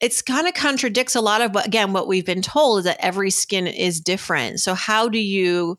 it's 0.00 0.22
kind 0.22 0.48
of 0.48 0.54
contradicts 0.54 1.14
a 1.14 1.20
lot 1.20 1.42
of 1.42 1.54
what 1.54 1.66
again 1.66 1.92
what 1.92 2.08
we've 2.08 2.24
been 2.24 2.40
told 2.40 2.78
is 2.78 2.84
that 2.86 2.96
every 3.04 3.28
skin 3.28 3.66
is 3.66 4.00
different 4.00 4.58
so 4.58 4.72
how 4.72 5.10
do 5.10 5.18
you 5.18 5.78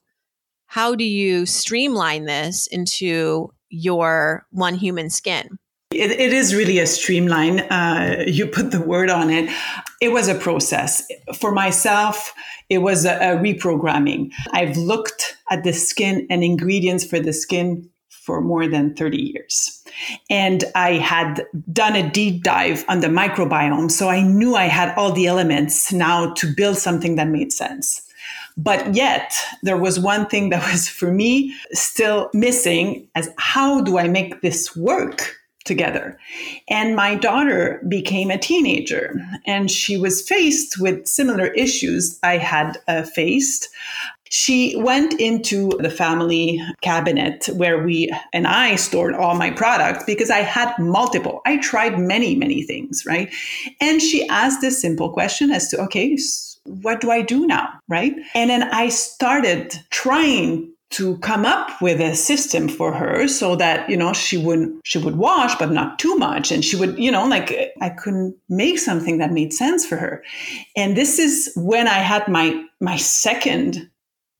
how 0.71 0.95
do 0.95 1.03
you 1.03 1.45
streamline 1.45 2.23
this 2.23 2.65
into 2.67 3.53
your 3.69 4.45
one 4.51 4.75
human 4.75 5.09
skin 5.09 5.59
it, 5.91 6.11
it 6.11 6.31
is 6.31 6.55
really 6.55 6.79
a 6.79 6.87
streamline 6.87 7.59
uh, 7.71 8.23
you 8.25 8.47
put 8.47 8.71
the 8.71 8.81
word 8.81 9.09
on 9.09 9.29
it 9.29 9.49
it 9.99 10.09
was 10.09 10.29
a 10.29 10.35
process 10.35 11.05
for 11.35 11.51
myself 11.51 12.33
it 12.69 12.77
was 12.77 13.05
a, 13.05 13.15
a 13.15 13.37
reprogramming 13.37 14.31
i've 14.53 14.77
looked 14.77 15.37
at 15.49 15.63
the 15.63 15.73
skin 15.73 16.25
and 16.29 16.43
ingredients 16.43 17.05
for 17.05 17.19
the 17.19 17.33
skin 17.33 17.87
for 18.21 18.39
more 18.39 18.67
than 18.67 18.93
30 18.93 19.17
years. 19.17 19.83
And 20.29 20.63
I 20.75 20.93
had 20.93 21.43
done 21.73 21.95
a 21.95 22.07
deep 22.07 22.43
dive 22.43 22.85
on 22.87 22.99
the 22.99 23.07
microbiome. 23.07 23.89
So 23.89 24.09
I 24.09 24.21
knew 24.21 24.55
I 24.55 24.65
had 24.65 24.95
all 24.95 25.11
the 25.11 25.25
elements 25.25 25.91
now 25.91 26.31
to 26.35 26.53
build 26.55 26.77
something 26.77 27.15
that 27.15 27.27
made 27.27 27.51
sense. 27.51 28.07
But 28.57 28.95
yet, 28.95 29.33
there 29.63 29.77
was 29.77 29.99
one 29.99 30.27
thing 30.27 30.49
that 30.49 30.71
was 30.71 30.87
for 30.89 31.11
me 31.11 31.55
still 31.71 32.29
missing 32.33 33.07
as 33.15 33.29
how 33.37 33.81
do 33.81 33.97
I 33.97 34.07
make 34.07 34.41
this 34.41 34.75
work? 34.75 35.35
together. 35.65 36.17
And 36.69 36.95
my 36.95 37.15
daughter 37.15 37.81
became 37.87 38.31
a 38.31 38.37
teenager 38.37 39.15
and 39.45 39.69
she 39.69 39.97
was 39.97 40.27
faced 40.27 40.79
with 40.79 41.07
similar 41.07 41.47
issues 41.47 42.19
I 42.23 42.37
had 42.37 42.77
uh, 42.87 43.03
faced. 43.03 43.69
She 44.29 44.75
went 44.77 45.19
into 45.19 45.71
the 45.79 45.89
family 45.89 46.61
cabinet 46.81 47.49
where 47.53 47.83
we 47.83 48.09
and 48.31 48.47
I 48.47 48.75
stored 48.77 49.13
all 49.13 49.35
my 49.35 49.51
products 49.51 50.05
because 50.05 50.29
I 50.29 50.39
had 50.39 50.73
multiple. 50.79 51.41
I 51.45 51.57
tried 51.57 51.99
many, 51.99 52.35
many 52.35 52.63
things, 52.63 53.05
right? 53.05 53.31
And 53.81 54.01
she 54.01 54.27
asked 54.29 54.61
this 54.61 54.81
simple 54.81 55.11
question 55.11 55.51
as 55.51 55.67
to, 55.69 55.81
okay, 55.81 56.15
what 56.65 57.01
do 57.01 57.11
I 57.11 57.21
do 57.21 57.47
now? 57.47 57.79
Right. 57.87 58.15
And 58.35 58.49
then 58.49 58.63
I 58.63 58.89
started 58.89 59.75
trying 59.89 60.69
to 60.91 61.17
come 61.19 61.45
up 61.45 61.81
with 61.81 62.01
a 62.01 62.15
system 62.15 62.67
for 62.67 62.91
her 62.91 63.27
so 63.27 63.55
that 63.55 63.89
you 63.89 63.95
know 63.95 64.11
she 64.11 64.37
wouldn't 64.37 64.81
she 64.83 64.97
would 64.97 65.15
wash 65.15 65.55
but 65.55 65.71
not 65.71 65.97
too 65.97 66.17
much 66.17 66.51
and 66.51 66.65
she 66.65 66.75
would 66.75 66.99
you 66.99 67.09
know 67.09 67.25
like 67.25 67.73
i 67.79 67.87
couldn't 67.87 68.35
make 68.49 68.77
something 68.77 69.17
that 69.17 69.31
made 69.31 69.53
sense 69.53 69.85
for 69.85 69.95
her 69.95 70.21
and 70.75 70.97
this 70.97 71.17
is 71.17 71.49
when 71.55 71.87
i 71.87 71.99
had 71.99 72.27
my 72.27 72.61
my 72.81 72.97
second 72.97 73.89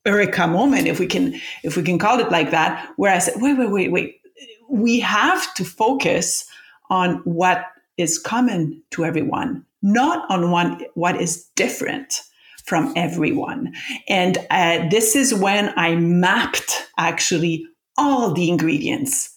eureka 0.05 0.47
moment, 0.47 0.87
if 0.87 0.99
we 0.99 1.07
can 1.07 1.39
if 1.63 1.77
we 1.77 1.83
can 1.83 1.99
call 1.99 2.19
it 2.19 2.31
like 2.31 2.51
that, 2.51 2.89
where 2.97 3.13
I 3.13 3.19
said, 3.19 3.35
wait, 3.37 3.57
wait, 3.57 3.71
wait, 3.71 3.91
wait. 3.91 4.21
We 4.69 4.99
have 5.01 5.53
to 5.55 5.65
focus 5.65 6.45
on 6.89 7.17
what 7.23 7.65
is 7.97 8.17
common 8.17 8.81
to 8.91 9.05
everyone, 9.05 9.65
not 9.81 10.29
on 10.29 10.51
one 10.51 10.83
what 10.93 11.19
is 11.19 11.45
different 11.55 12.21
from 12.65 12.93
everyone. 12.95 13.73
And 14.07 14.37
uh, 14.49 14.87
this 14.89 15.15
is 15.15 15.33
when 15.33 15.73
I 15.77 15.95
mapped 15.95 16.87
actually 16.97 17.65
all 17.97 18.33
the 18.33 18.49
ingredients 18.49 19.29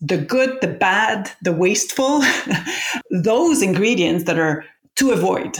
the 0.00 0.16
good, 0.16 0.58
the 0.60 0.68
bad, 0.68 1.30
the 1.42 1.52
wasteful, 1.52 2.22
those 3.10 3.62
ingredients 3.62 4.24
that 4.24 4.38
are 4.38 4.64
to 4.96 5.10
avoid 5.10 5.58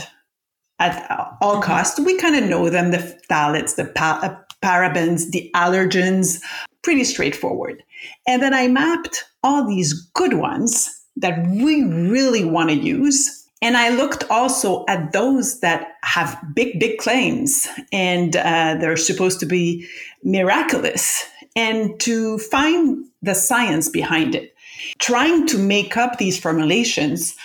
at 0.79 1.09
all 1.41 1.55
mm-hmm. 1.55 1.63
costs. 1.63 1.99
We 1.99 2.17
kind 2.17 2.35
of 2.35 2.49
know 2.49 2.69
them 2.69 2.91
the 2.91 2.97
phthalates, 2.97 3.75
the 3.75 3.85
pa- 3.85 4.39
parabens, 4.63 5.29
the 5.31 5.49
allergens, 5.55 6.41
pretty 6.83 7.03
straightforward. 7.03 7.83
And 8.27 8.41
then 8.41 8.53
I 8.53 8.67
mapped 8.67 9.23
all 9.43 9.67
these 9.67 9.93
good 10.13 10.33
ones 10.33 10.89
that 11.17 11.47
we 11.47 11.83
really 11.83 12.43
want 12.43 12.69
to 12.69 12.75
use. 12.75 13.40
And 13.61 13.77
I 13.77 13.89
looked 13.89 14.23
also 14.29 14.83
at 14.87 15.11
those 15.11 15.59
that 15.59 15.95
have 16.03 16.37
big, 16.53 16.79
big 16.79 16.97
claims 16.97 17.67
and 17.91 18.35
uh, 18.35 18.75
they're 18.79 18.97
supposed 18.97 19.39
to 19.41 19.45
be 19.45 19.87
miraculous 20.23 21.23
and 21.55 21.99
to 21.99 22.39
find 22.39 23.05
the 23.21 23.35
science 23.35 23.87
behind 23.87 24.33
it. 24.33 24.55
Trying 24.99 25.45
to 25.47 25.59
make 25.59 25.95
up 25.95 26.17
these 26.17 26.39
formulations, 26.39 27.35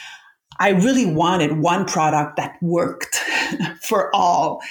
I 0.59 0.71
really 0.71 1.05
wanted 1.05 1.59
one 1.59 1.85
product 1.85 2.37
that 2.37 2.57
worked 2.63 3.17
for 3.83 4.15
all, 4.15 4.63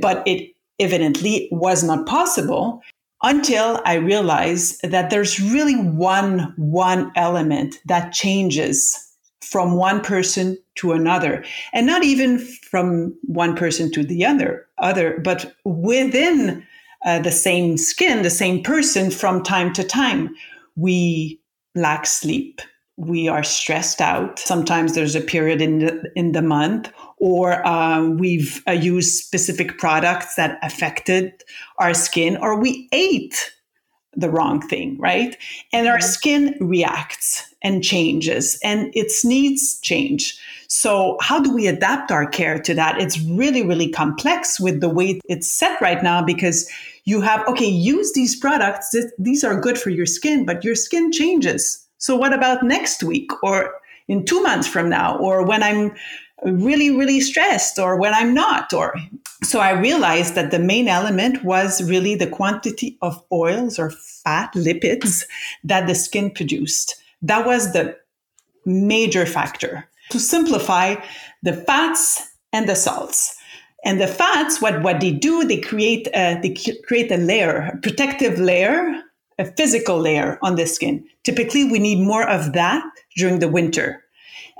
but 0.00 0.22
it 0.26 0.54
evidently 0.78 1.48
was 1.50 1.82
not 1.82 2.06
possible 2.06 2.80
until 3.24 3.80
I 3.84 3.94
realized 3.94 4.82
that 4.82 5.10
there's 5.10 5.40
really 5.40 5.76
one 5.76 6.54
one 6.56 7.12
element 7.14 7.76
that 7.86 8.12
changes 8.12 9.11
from 9.52 9.76
one 9.76 10.00
person 10.00 10.56
to 10.74 10.92
another 10.92 11.44
and 11.74 11.86
not 11.86 12.02
even 12.02 12.38
from 12.38 13.14
one 13.22 13.54
person 13.54 13.92
to 13.92 14.02
the 14.02 14.24
other 14.24 14.66
other 14.78 15.20
but 15.22 15.54
within 15.64 16.66
uh, 17.04 17.18
the 17.18 17.30
same 17.30 17.76
skin 17.76 18.22
the 18.22 18.30
same 18.30 18.62
person 18.62 19.10
from 19.10 19.42
time 19.42 19.72
to 19.72 19.84
time 19.84 20.34
we 20.74 21.38
lack 21.74 22.06
sleep 22.06 22.60
we 22.96 23.26
are 23.28 23.42
stressed 23.42 24.00
out. 24.00 24.38
Sometimes 24.38 24.94
there's 24.94 25.16
a 25.16 25.20
period 25.20 25.62
in 25.62 25.78
the, 25.80 26.12
in 26.14 26.32
the 26.32 26.42
month, 26.42 26.92
or 27.18 27.66
um, 27.66 28.18
we've 28.18 28.62
uh, 28.68 28.72
used 28.72 29.24
specific 29.24 29.78
products 29.78 30.34
that 30.34 30.58
affected 30.62 31.32
our 31.78 31.94
skin, 31.94 32.36
or 32.36 32.60
we 32.60 32.88
ate 32.92 33.52
the 34.14 34.30
wrong 34.30 34.60
thing, 34.68 34.98
right? 34.98 35.36
And 35.72 35.88
our 35.88 36.00
skin 36.00 36.56
reacts 36.60 37.48
and 37.62 37.82
changes, 37.82 38.58
and 38.62 38.90
its 38.94 39.24
needs 39.24 39.80
change. 39.80 40.38
So, 40.68 41.16
how 41.20 41.40
do 41.40 41.54
we 41.54 41.66
adapt 41.66 42.10
our 42.10 42.26
care 42.26 42.58
to 42.58 42.74
that? 42.74 43.00
It's 43.00 43.20
really, 43.20 43.64
really 43.64 43.90
complex 43.90 44.58
with 44.58 44.80
the 44.80 44.88
way 44.88 45.20
it's 45.26 45.50
set 45.50 45.80
right 45.80 46.02
now 46.02 46.22
because 46.22 46.70
you 47.04 47.20
have, 47.20 47.46
okay, 47.48 47.66
use 47.66 48.12
these 48.12 48.36
products. 48.36 48.94
These 49.18 49.44
are 49.44 49.60
good 49.60 49.78
for 49.78 49.90
your 49.90 50.06
skin, 50.06 50.44
but 50.44 50.64
your 50.64 50.74
skin 50.74 51.12
changes 51.12 51.82
so 52.02 52.16
what 52.16 52.34
about 52.34 52.64
next 52.64 53.04
week 53.04 53.30
or 53.44 53.74
in 54.08 54.24
two 54.24 54.42
months 54.42 54.66
from 54.66 54.88
now 54.88 55.16
or 55.18 55.46
when 55.46 55.62
I'm 55.62 55.94
really, 56.44 56.90
really 56.90 57.20
stressed 57.20 57.78
or 57.78 57.96
when 57.96 58.14
I'm 58.14 58.34
not? 58.34 58.72
Or 58.72 58.94
so 59.42 59.60
I 59.60 59.70
realized 59.70 60.34
that 60.34 60.50
the 60.50 60.58
main 60.58 60.88
element 60.88 61.44
was 61.44 61.82
really 61.88 62.14
the 62.14 62.26
quantity 62.26 62.98
of 63.02 63.22
oils 63.32 63.78
or 63.78 63.90
fat 63.90 64.52
lipids 64.54 65.24
that 65.64 65.86
the 65.86 65.94
skin 65.94 66.30
produced. 66.30 66.96
That 67.22 67.46
was 67.46 67.72
the 67.72 67.96
major 68.64 69.26
factor. 69.26 69.88
To 70.10 70.20
simplify, 70.20 70.96
the 71.42 71.54
fats 71.54 72.22
and 72.52 72.68
the 72.68 72.76
salts. 72.76 73.36
And 73.84 74.00
the 74.00 74.06
fats, 74.06 74.60
what, 74.62 74.82
what 74.82 75.00
they 75.00 75.10
do, 75.10 75.44
they 75.44 75.60
create 75.60 76.06
a, 76.14 76.38
they 76.40 76.54
create 76.84 77.10
a 77.10 77.16
layer, 77.16 77.72
a 77.74 77.76
protective 77.78 78.38
layer 78.38 79.02
a 79.38 79.44
physical 79.56 79.98
layer 79.98 80.38
on 80.42 80.56
the 80.56 80.66
skin. 80.66 81.04
Typically, 81.24 81.64
we 81.64 81.78
need 81.78 82.00
more 82.00 82.28
of 82.28 82.52
that 82.52 82.84
during 83.16 83.38
the 83.38 83.48
winter. 83.48 84.01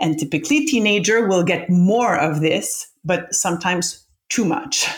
And 0.00 0.18
typically, 0.18 0.66
teenager 0.66 1.26
will 1.26 1.44
get 1.44 1.70
more 1.70 2.16
of 2.16 2.40
this, 2.40 2.88
but 3.04 3.34
sometimes 3.34 4.04
too 4.28 4.44
much, 4.44 4.88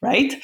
right? 0.00 0.34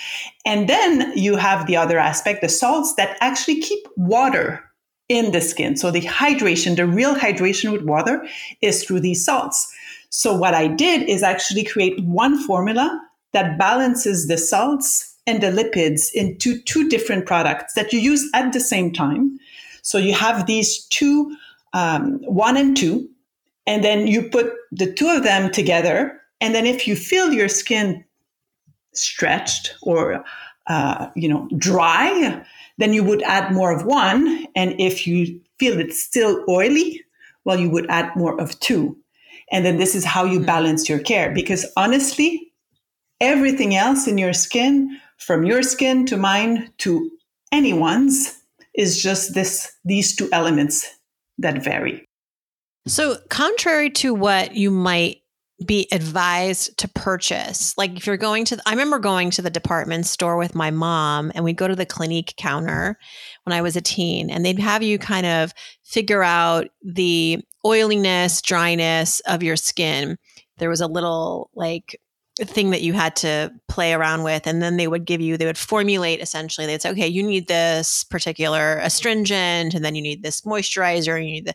And 0.45 0.69
then 0.69 1.17
you 1.17 1.37
have 1.37 1.67
the 1.67 1.77
other 1.77 1.99
aspect, 1.99 2.43
the 2.43 2.49
salts 2.49 2.95
that 2.97 3.17
actually 3.21 3.61
keep 3.61 3.87
water 3.97 4.63
in 5.09 5.33
the 5.33 5.41
skin. 5.41 5.77
So 5.77 5.91
the 5.91 6.03
hydration, 6.03 6.77
the 6.77 6.87
real 6.87 7.15
hydration 7.15 7.73
with 7.73 7.83
water 7.83 8.27
is 8.63 8.85
through 8.85 9.01
these 9.01 9.25
salts. 9.25 9.73
So 10.11 10.37
what 10.37 10.55
I 10.55 10.69
did 10.69 11.09
is 11.09 11.23
actually 11.23 11.65
create 11.65 12.03
one 12.05 12.39
formula 12.45 13.01
that 13.33 13.59
balances 13.59 14.27
the 14.27 14.39
salts 14.39 15.17
and 15.27 15.43
the 15.43 15.49
lipids 15.49 16.13
into 16.13 16.61
two 16.63 16.89
different 16.89 17.27
products 17.27 17.75
that 17.75 17.93
you 17.93 18.01
use 18.01 18.29
at 18.35 18.53
the 18.53 18.61
same 18.61 18.93
time. 18.93 19.39
So 19.83 19.99
you 19.99 20.15
have 20.15 20.47
these 20.47 20.85
two, 20.87 21.37
um, 21.73 22.21
one 22.25 22.57
and 22.57 22.77
two, 22.77 23.09
and 23.71 23.85
then 23.85 24.09
you 24.09 24.29
put 24.29 24.53
the 24.73 24.93
two 24.93 25.09
of 25.09 25.23
them 25.23 25.49
together. 25.53 26.21
And 26.41 26.57
then 26.57 26.67
if 26.67 26.89
you 26.89 26.97
feel 26.97 27.33
your 27.33 27.49
skin 27.49 28.05
stretched 28.93 29.77
or 29.83 30.25
uh, 30.67 31.09
you 31.15 31.29
know 31.29 31.49
dry, 31.57 32.45
then 32.79 32.93
you 32.93 33.05
would 33.05 33.23
add 33.23 33.53
more 33.53 33.71
of 33.73 33.87
one. 33.87 34.45
And 34.57 34.75
if 34.81 35.07
you 35.07 35.41
feel 35.61 35.79
it's 35.79 36.03
still 36.03 36.45
oily, 36.49 37.01
well, 37.45 37.61
you 37.61 37.71
would 37.71 37.89
add 37.89 38.15
more 38.17 38.41
of 38.41 38.59
two. 38.59 38.97
And 39.53 39.65
then 39.65 39.79
this 39.79 39.95
is 39.95 40.05
how 40.05 40.25
you 40.25 40.41
hmm. 40.41 40.47
balance 40.47 40.89
your 40.89 40.99
care. 40.99 41.31
Because 41.33 41.65
honestly, 41.77 42.53
everything 43.21 43.77
else 43.77 44.09
in 44.09 44.19
your 44.19 44.33
skin 44.33 45.01
from 45.19 45.45
your 45.45 45.63
skin 45.63 46.07
to 46.07 46.17
mine 46.17 46.73
to 46.79 47.09
anyone's 47.53 48.37
is 48.75 49.01
just 49.01 49.35
this 49.35 49.73
these 49.85 50.17
two 50.17 50.29
elements 50.33 50.87
that 51.39 51.63
vary. 51.63 52.05
So, 52.87 53.19
contrary 53.29 53.91
to 53.91 54.15
what 54.15 54.55
you 54.55 54.71
might 54.71 55.19
be 55.67 55.87
advised 55.93 56.79
to 56.79 56.89
purchase, 56.89 57.77
like 57.77 57.97
if 57.97 58.07
you're 58.07 58.17
going 58.17 58.47
to, 58.47 58.59
I 58.65 58.71
remember 58.71 58.99
going 58.99 59.31
to 59.33 59.43
the 59.43 59.51
department 59.51 60.07
store 60.07 60.39
with 60.39 60.55
my 60.55 60.71
mom 60.71 61.31
and 61.35 61.45
we'd 61.45 61.59
go 61.59 61.69
to 61.69 61.77
the 61.77 61.85
Clinique 61.85 62.35
counter 62.39 62.99
when 63.45 63.53
I 63.53 63.61
was 63.61 63.77
a 63.77 63.83
teen, 63.83 64.31
and 64.31 64.45
they'd 64.45 64.59
have 64.59 64.83
you 64.83 64.99
kind 64.99 65.27
of 65.27 65.53
figure 65.85 66.23
out 66.23 66.69
the 66.83 67.45
oiliness, 67.67 68.41
dryness 68.41 69.21
of 69.21 69.43
your 69.43 69.57
skin. 69.57 70.17
There 70.57 70.71
was 70.71 70.81
a 70.81 70.87
little 70.87 71.51
like 71.55 72.01
thing 72.45 72.71
that 72.71 72.83
you 72.83 72.93
had 72.93 73.15
to 73.17 73.53
play 73.69 73.93
around 73.93 74.23
with 74.23 74.47
and 74.47 74.63
then 74.63 74.77
they 74.77 74.89
would 74.89 75.05
give 75.05 75.21
you 75.21 75.37
they 75.37 75.47
would 75.47 75.59
formulate 75.59 76.21
essentially 76.21 76.67
they'd 76.67 76.81
say 76.81 76.91
okay 76.91 77.07
you 77.07 77.23
need 77.23 77.49
this 77.49 78.05
particular 78.05 78.79
astringent 78.79 79.75
and 79.75 79.85
then 79.85 79.95
you 79.95 80.03
need 80.03 80.23
this 80.23 80.43
moisturizer 80.43 81.17
and 81.17 81.27
you 81.27 81.33
need 81.33 81.47
the 81.47 81.55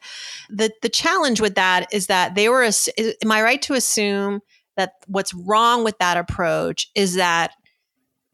the, 0.49 0.71
the 0.81 0.89
challenge 0.89 1.41
with 1.41 1.55
that 1.55 1.91
is 1.91 2.07
that 2.07 2.35
they 2.35 2.49
were 2.49 2.63
am 2.63 3.31
i 3.31 3.41
right 3.41 3.61
to 3.61 3.73
assume 3.73 4.41
that 4.77 4.93
what's 5.07 5.33
wrong 5.33 5.83
with 5.83 5.97
that 5.97 6.17
approach 6.17 6.89
is 6.95 7.15
that 7.15 7.51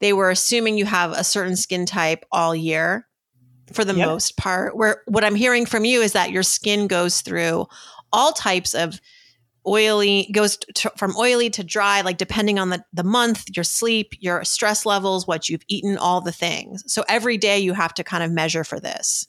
they 0.00 0.12
were 0.12 0.30
assuming 0.30 0.76
you 0.76 0.84
have 0.84 1.12
a 1.12 1.24
certain 1.24 1.56
skin 1.56 1.86
type 1.86 2.24
all 2.32 2.54
year 2.54 3.06
for 3.72 3.84
the 3.84 3.94
yep. 3.94 4.06
most 4.06 4.36
part 4.36 4.76
where 4.76 5.02
what 5.06 5.24
i'm 5.24 5.34
hearing 5.34 5.64
from 5.64 5.84
you 5.84 6.02
is 6.02 6.12
that 6.12 6.30
your 6.30 6.42
skin 6.42 6.86
goes 6.86 7.22
through 7.22 7.66
all 8.12 8.32
types 8.32 8.74
of 8.74 9.00
oily 9.66 10.28
goes 10.32 10.56
to, 10.74 10.90
from 10.96 11.16
oily 11.16 11.50
to 11.50 11.62
dry 11.62 12.00
like 12.00 12.18
depending 12.18 12.58
on 12.58 12.70
the, 12.70 12.84
the 12.92 13.04
month 13.04 13.44
your 13.54 13.64
sleep 13.64 14.12
your 14.20 14.44
stress 14.44 14.84
levels 14.84 15.26
what 15.26 15.48
you've 15.48 15.64
eaten 15.68 15.96
all 15.96 16.20
the 16.20 16.32
things 16.32 16.82
so 16.86 17.04
every 17.08 17.38
day 17.38 17.58
you 17.58 17.72
have 17.72 17.94
to 17.94 18.02
kind 18.02 18.22
of 18.22 18.30
measure 18.30 18.64
for 18.64 18.80
this 18.80 19.28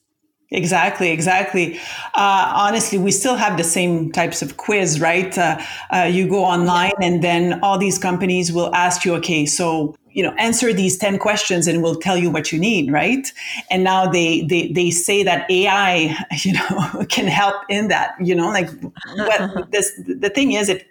Exactly, 0.54 1.10
exactly. 1.10 1.80
Uh, 2.13 2.54
honestly, 2.56 3.00
we 3.00 3.10
still 3.10 3.36
have 3.36 3.58
the 3.58 3.63
same 3.63 4.12
types 4.12 4.44
of 4.44 4.58
quiz, 4.58 5.02
right? 5.02 5.36
Uh, 5.36 5.60
uh, 5.92 6.04
you 6.04 6.28
go 6.28 6.46
online, 6.46 6.92
and 7.02 7.24
then 7.24 7.60
all 7.63 7.80
these 7.80 7.98
companies 7.98 8.54
will 8.54 8.74
ask 8.75 9.04
you, 9.04 9.16
okay, 9.16 9.48
so 9.48 9.96
you 10.13 10.24
know 10.24 10.34
answer 10.34 10.74
these 10.74 10.98
10 10.98 11.20
questions 11.20 11.67
and 11.67 11.84
we'll 11.84 11.96
tell 11.96 12.17
you 12.17 12.29
what 12.29 12.51
you 12.51 12.60
need 12.60 12.91
right? 12.91 13.32
And 13.70 13.84
now 13.84 14.08
they 14.08 14.41
they, 14.41 14.72
they 14.72 14.91
say 14.91 15.24
that 15.24 15.50
ai 15.50 16.15
you 16.43 16.53
know 16.53 17.05
can 17.10 17.27
help 17.27 17.55
in 17.70 17.88
that 17.89 18.15
you 18.22 18.36
know 18.36 18.50
like 18.50 18.70
what 19.15 19.41
uh-huh. 19.41 19.65
this 19.72 19.91
the 20.08 20.29
thing 20.29 20.53
is 20.53 20.70
it 20.70 20.88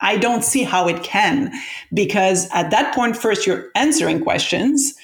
i 0.00 0.16
don't 0.16 0.44
see 0.44 0.62
how 0.62 0.86
it 0.86 1.02
can 1.02 1.52
because 1.92 2.48
at 2.52 2.70
that 2.70 2.94
point 2.94 3.16
first 3.16 3.46
you're 3.46 3.68
answering 3.74 4.22
questions 4.22 4.94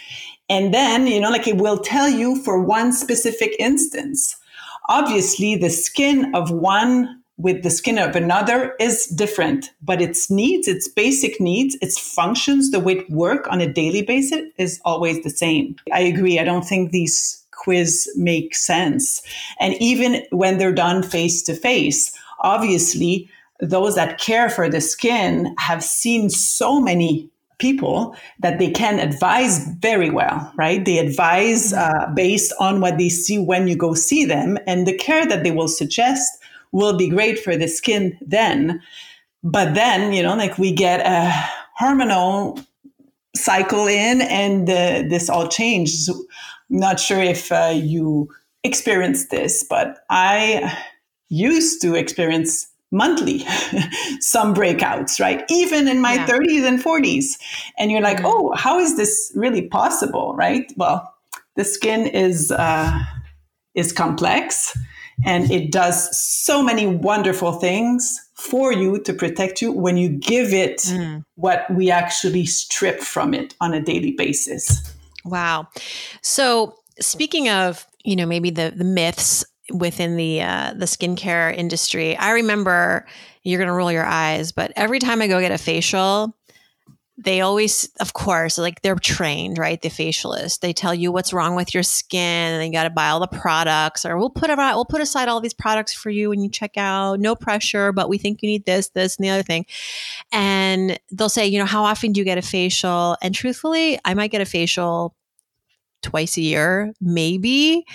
and 0.48 0.74
then 0.74 1.06
you 1.06 1.20
know 1.20 1.30
like 1.30 1.48
it 1.48 1.56
will 1.56 1.78
tell 1.78 2.08
you 2.08 2.42
for 2.42 2.62
one 2.62 2.92
specific 2.92 3.54
instance. 3.58 4.36
Obviously 4.88 5.56
the 5.56 5.70
skin 5.70 6.34
of 6.34 6.50
one 6.50 7.22
with 7.36 7.62
the 7.62 7.70
skin 7.70 7.98
of 7.98 8.14
another 8.14 8.74
is 8.78 9.06
different, 9.06 9.70
but 9.82 10.00
its 10.00 10.30
needs, 10.30 10.68
its 10.68 10.88
basic 10.88 11.40
needs, 11.40 11.76
its 11.80 11.98
functions, 11.98 12.70
the 12.70 12.80
way 12.80 12.98
it 12.98 13.10
work 13.10 13.46
on 13.50 13.60
a 13.60 13.72
daily 13.72 14.02
basis 14.02 14.42
is 14.56 14.80
always 14.84 15.22
the 15.22 15.30
same. 15.30 15.76
I 15.92 16.00
agree. 16.00 16.38
I 16.38 16.44
don't 16.44 16.64
think 16.64 16.90
these 16.90 17.44
quiz 17.50 18.08
make 18.16 18.54
sense. 18.54 19.22
And 19.58 19.74
even 19.80 20.24
when 20.30 20.58
they're 20.58 20.72
done 20.72 21.02
face 21.02 21.42
to 21.44 21.54
face, 21.54 22.12
obviously 22.40 23.28
those 23.60 23.94
that 23.94 24.18
care 24.18 24.50
for 24.50 24.68
the 24.68 24.80
skin 24.80 25.54
have 25.58 25.82
seen 25.82 26.30
so 26.30 26.80
many 26.80 27.30
people 27.58 28.16
that 28.40 28.58
they 28.58 28.70
can 28.70 28.98
advise 28.98 29.66
very 29.78 30.10
well, 30.10 30.52
right? 30.56 30.84
They 30.84 30.98
advise 30.98 31.72
uh, 31.72 32.10
based 32.14 32.52
on 32.60 32.80
what 32.80 32.98
they 32.98 33.08
see 33.08 33.38
when 33.38 33.68
you 33.68 33.76
go 33.76 33.94
see 33.94 34.24
them 34.24 34.58
and 34.66 34.86
the 34.86 34.96
care 34.96 35.24
that 35.26 35.44
they 35.44 35.52
will 35.52 35.68
suggest 35.68 36.30
will 36.74 36.96
be 36.96 37.08
great 37.08 37.38
for 37.38 37.56
the 37.56 37.68
skin 37.68 38.18
then. 38.20 38.82
But 39.44 39.74
then, 39.74 40.12
you 40.12 40.22
know, 40.22 40.34
like 40.34 40.58
we 40.58 40.72
get 40.72 41.00
a 41.06 41.32
hormonal 41.80 42.62
cycle 43.36 43.86
in 43.86 44.20
and 44.22 44.68
uh, 44.68 45.04
this 45.08 45.30
all 45.30 45.48
changes. 45.48 46.08
I'm 46.08 46.80
not 46.80 46.98
sure 46.98 47.20
if 47.20 47.52
uh, 47.52 47.72
you 47.74 48.28
experienced 48.64 49.30
this, 49.30 49.64
but 49.70 49.98
I 50.10 50.76
used 51.28 51.80
to 51.82 51.94
experience 51.94 52.66
monthly 52.90 53.38
some 54.20 54.52
breakouts, 54.52 55.20
right? 55.20 55.44
Even 55.50 55.86
in 55.86 56.00
my 56.00 56.14
yeah. 56.14 56.26
30s 56.26 56.66
and 56.66 56.82
40s. 56.82 57.38
And 57.78 57.92
you're 57.92 58.00
like, 58.00 58.18
mm-hmm. 58.18 58.26
oh, 58.26 58.52
how 58.56 58.80
is 58.80 58.96
this 58.96 59.30
really 59.36 59.68
possible, 59.68 60.34
right? 60.34 60.72
Well, 60.76 61.14
the 61.54 61.64
skin 61.64 62.08
is 62.08 62.50
uh, 62.50 62.98
is 63.76 63.92
complex 63.92 64.76
and 65.24 65.50
it 65.50 65.70
does 65.70 66.18
so 66.20 66.62
many 66.62 66.86
wonderful 66.86 67.52
things 67.52 68.20
for 68.34 68.72
you 68.72 68.98
to 69.00 69.12
protect 69.12 69.62
you 69.62 69.72
when 69.72 69.96
you 69.96 70.08
give 70.08 70.52
it 70.52 70.78
mm. 70.78 71.24
what 71.36 71.64
we 71.70 71.90
actually 71.90 72.46
strip 72.46 73.00
from 73.00 73.32
it 73.32 73.54
on 73.60 73.72
a 73.72 73.80
daily 73.80 74.12
basis. 74.12 74.92
Wow. 75.24 75.68
So, 76.20 76.74
speaking 77.00 77.48
of, 77.48 77.86
you 78.04 78.16
know, 78.16 78.26
maybe 78.26 78.50
the 78.50 78.72
the 78.76 78.84
myths 78.84 79.44
within 79.72 80.16
the 80.16 80.42
uh, 80.42 80.74
the 80.76 80.86
skincare 80.86 81.56
industry, 81.56 82.16
I 82.16 82.32
remember 82.32 83.06
you're 83.42 83.58
going 83.58 83.68
to 83.68 83.74
roll 83.74 83.92
your 83.92 84.04
eyes, 84.04 84.52
but 84.52 84.72
every 84.76 84.98
time 84.98 85.22
I 85.22 85.28
go 85.28 85.40
get 85.40 85.52
a 85.52 85.58
facial, 85.58 86.36
they 87.16 87.40
always, 87.40 87.88
of 88.00 88.12
course, 88.12 88.58
like 88.58 88.82
they're 88.82 88.96
trained, 88.96 89.56
right? 89.56 89.80
The 89.80 89.88
facialist. 89.88 90.60
They 90.60 90.72
tell 90.72 90.92
you 90.92 91.12
what's 91.12 91.32
wrong 91.32 91.54
with 91.54 91.72
your 91.72 91.84
skin 91.84 92.20
and 92.20 92.66
you 92.66 92.72
got 92.72 92.84
to 92.84 92.90
buy 92.90 93.08
all 93.08 93.20
the 93.20 93.28
products 93.28 94.04
or 94.04 94.18
we'll 94.18 94.30
put 94.30 94.50
about, 94.50 94.74
we'll 94.74 94.84
put 94.84 95.00
aside 95.00 95.28
all 95.28 95.40
these 95.40 95.54
products 95.54 95.94
for 95.94 96.10
you 96.10 96.30
when 96.30 96.40
you 96.40 96.50
check 96.50 96.76
out. 96.76 97.20
No 97.20 97.36
pressure, 97.36 97.92
but 97.92 98.08
we 98.08 98.18
think 98.18 98.42
you 98.42 98.48
need 98.48 98.66
this, 98.66 98.88
this, 98.88 99.16
and 99.16 99.24
the 99.24 99.30
other 99.30 99.44
thing. 99.44 99.64
And 100.32 100.98
they'll 101.12 101.28
say, 101.28 101.46
you 101.46 101.58
know, 101.58 101.66
how 101.66 101.84
often 101.84 102.12
do 102.12 102.20
you 102.20 102.24
get 102.24 102.38
a 102.38 102.42
facial? 102.42 103.16
And 103.22 103.32
truthfully, 103.32 103.98
I 104.04 104.14
might 104.14 104.32
get 104.32 104.40
a 104.40 104.46
facial 104.46 105.14
twice 106.02 106.36
a 106.36 106.42
year, 106.42 106.92
maybe 107.00 107.86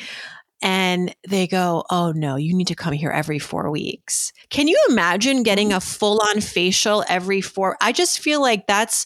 and 0.62 1.16
they 1.28 1.48
go, 1.48 1.86
Oh 1.90 2.12
no, 2.12 2.36
you 2.36 2.54
need 2.54 2.68
to 2.68 2.76
come 2.76 2.94
here 2.94 3.12
every 3.12 3.40
four 3.40 3.70
weeks. 3.72 4.34
Can 4.50 4.68
you 4.68 4.80
imagine 4.90 5.44
getting 5.44 5.70
mm-hmm. 5.70 5.78
a 5.78 5.82
full 5.82 6.22
on 6.30 6.42
facial 6.42 7.04
every 7.08 7.42
four? 7.42 7.78
I 7.82 7.92
just 7.92 8.20
feel 8.20 8.42
like 8.42 8.68
that's 8.68 9.06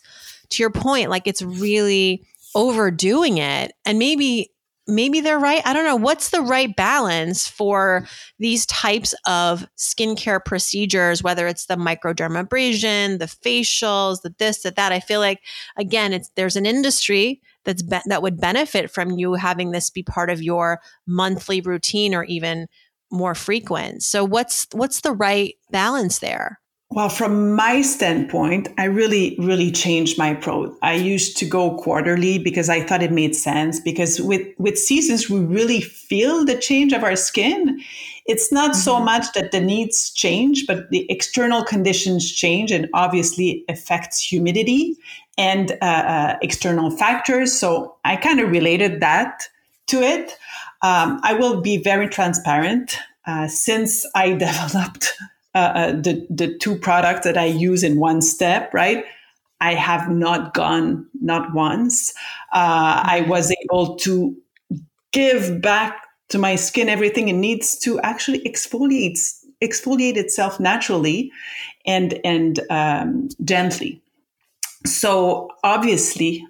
to 0.49 0.63
your 0.63 0.71
point, 0.71 1.09
like 1.09 1.27
it's 1.27 1.41
really 1.41 2.25
overdoing 2.55 3.37
it. 3.37 3.73
And 3.85 3.99
maybe 3.99 4.51
maybe 4.85 5.21
they're 5.21 5.39
right. 5.39 5.61
I 5.65 5.71
don't 5.73 5.85
know. 5.85 5.95
What's 5.95 6.29
the 6.29 6.41
right 6.41 6.75
balance 6.75 7.47
for 7.47 8.05
these 8.39 8.65
types 8.65 9.15
of 9.25 9.65
skincare 9.77 10.43
procedures, 10.43 11.23
whether 11.23 11.47
it's 11.47 11.67
the 11.67 11.75
microdermabrasion, 11.75 13.19
the 13.19 13.25
facials, 13.25 14.21
the 14.23 14.33
this, 14.37 14.63
the 14.63 14.71
that? 14.71 14.91
I 14.91 14.99
feel 14.99 15.19
like 15.19 15.39
again, 15.77 16.13
it's 16.13 16.29
there's 16.35 16.55
an 16.55 16.65
industry 16.65 17.41
that's 17.65 17.81
be- 17.81 17.99
that 18.05 18.21
would 18.21 18.39
benefit 18.39 18.91
from 18.91 19.11
you 19.11 19.33
having 19.33 19.71
this 19.71 19.89
be 19.89 20.03
part 20.03 20.29
of 20.29 20.41
your 20.41 20.79
monthly 21.07 21.61
routine 21.61 22.13
or 22.13 22.23
even 22.25 22.67
more 23.11 23.35
frequent. 23.35 24.03
So 24.03 24.23
what's 24.23 24.67
what's 24.73 25.01
the 25.01 25.13
right 25.13 25.55
balance 25.71 26.19
there? 26.19 26.59
Well, 26.93 27.09
from 27.09 27.55
my 27.55 27.81
standpoint, 27.81 28.67
I 28.77 28.85
really, 28.85 29.35
really 29.39 29.71
changed 29.71 30.19
my 30.19 30.27
approach. 30.27 30.77
I 30.83 30.93
used 30.93 31.37
to 31.37 31.45
go 31.45 31.75
quarterly 31.75 32.37
because 32.37 32.69
I 32.69 32.81
thought 32.81 33.01
it 33.01 33.11
made 33.11 33.35
sense. 33.35 33.79
Because 33.79 34.21
with, 34.21 34.47
with 34.59 34.77
seasons, 34.77 35.27
we 35.27 35.39
really 35.39 35.81
feel 35.81 36.45
the 36.45 36.55
change 36.55 36.93
of 36.93 37.03
our 37.03 37.15
skin. 37.15 37.81
It's 38.25 38.51
not 38.51 38.71
mm-hmm. 38.71 38.79
so 38.79 38.99
much 38.99 39.33
that 39.33 39.51
the 39.51 39.59
needs 39.59 40.11
change, 40.11 40.65
but 40.65 40.89
the 40.89 41.09
external 41.11 41.63
conditions 41.63 42.31
change 42.31 42.71
and 42.71 42.87
obviously 42.93 43.65
affects 43.69 44.23
humidity 44.23 44.97
and 45.37 45.71
uh, 45.81 45.85
uh, 45.85 46.37
external 46.41 46.91
factors. 46.91 47.51
So 47.51 47.97
I 48.05 48.15
kind 48.15 48.39
of 48.39 48.49
related 48.49 49.01
that 49.01 49.43
to 49.87 50.01
it. 50.01 50.37
Um, 50.81 51.19
I 51.23 51.33
will 51.33 51.61
be 51.61 51.77
very 51.77 52.07
transparent. 52.07 52.97
Uh, 53.25 53.47
since 53.47 54.05
I 54.15 54.31
developed 54.33 55.13
uh, 55.55 55.57
uh, 55.57 55.91
the 55.91 56.25
the 56.29 56.57
two 56.57 56.75
products 56.75 57.25
that 57.25 57.37
I 57.37 57.45
use 57.45 57.83
in 57.83 57.99
one 57.99 58.21
step, 58.21 58.73
right? 58.73 59.05
I 59.61 59.75
have 59.75 60.09
not 60.09 60.53
gone 60.53 61.07
not 61.21 61.53
once. 61.53 62.11
Uh, 62.51 63.01
I 63.05 63.25
was 63.29 63.53
able 63.63 63.95
to 63.97 64.35
give 65.13 65.61
back 65.61 66.05
to 66.33 66.39
my 66.39 66.55
skin 66.55 66.89
everything. 66.89 67.29
It 67.29 67.33
needs 67.33 67.77
to 67.79 67.99
actually 68.01 68.39
exfoliate 68.39 69.19
exfoliate 69.61 70.17
itself 70.17 70.59
naturally 70.59 71.31
and 71.85 72.19
and 72.25 72.59
um, 72.69 73.29
gently. 73.43 74.01
So 74.85 75.49
obviously, 75.63 76.45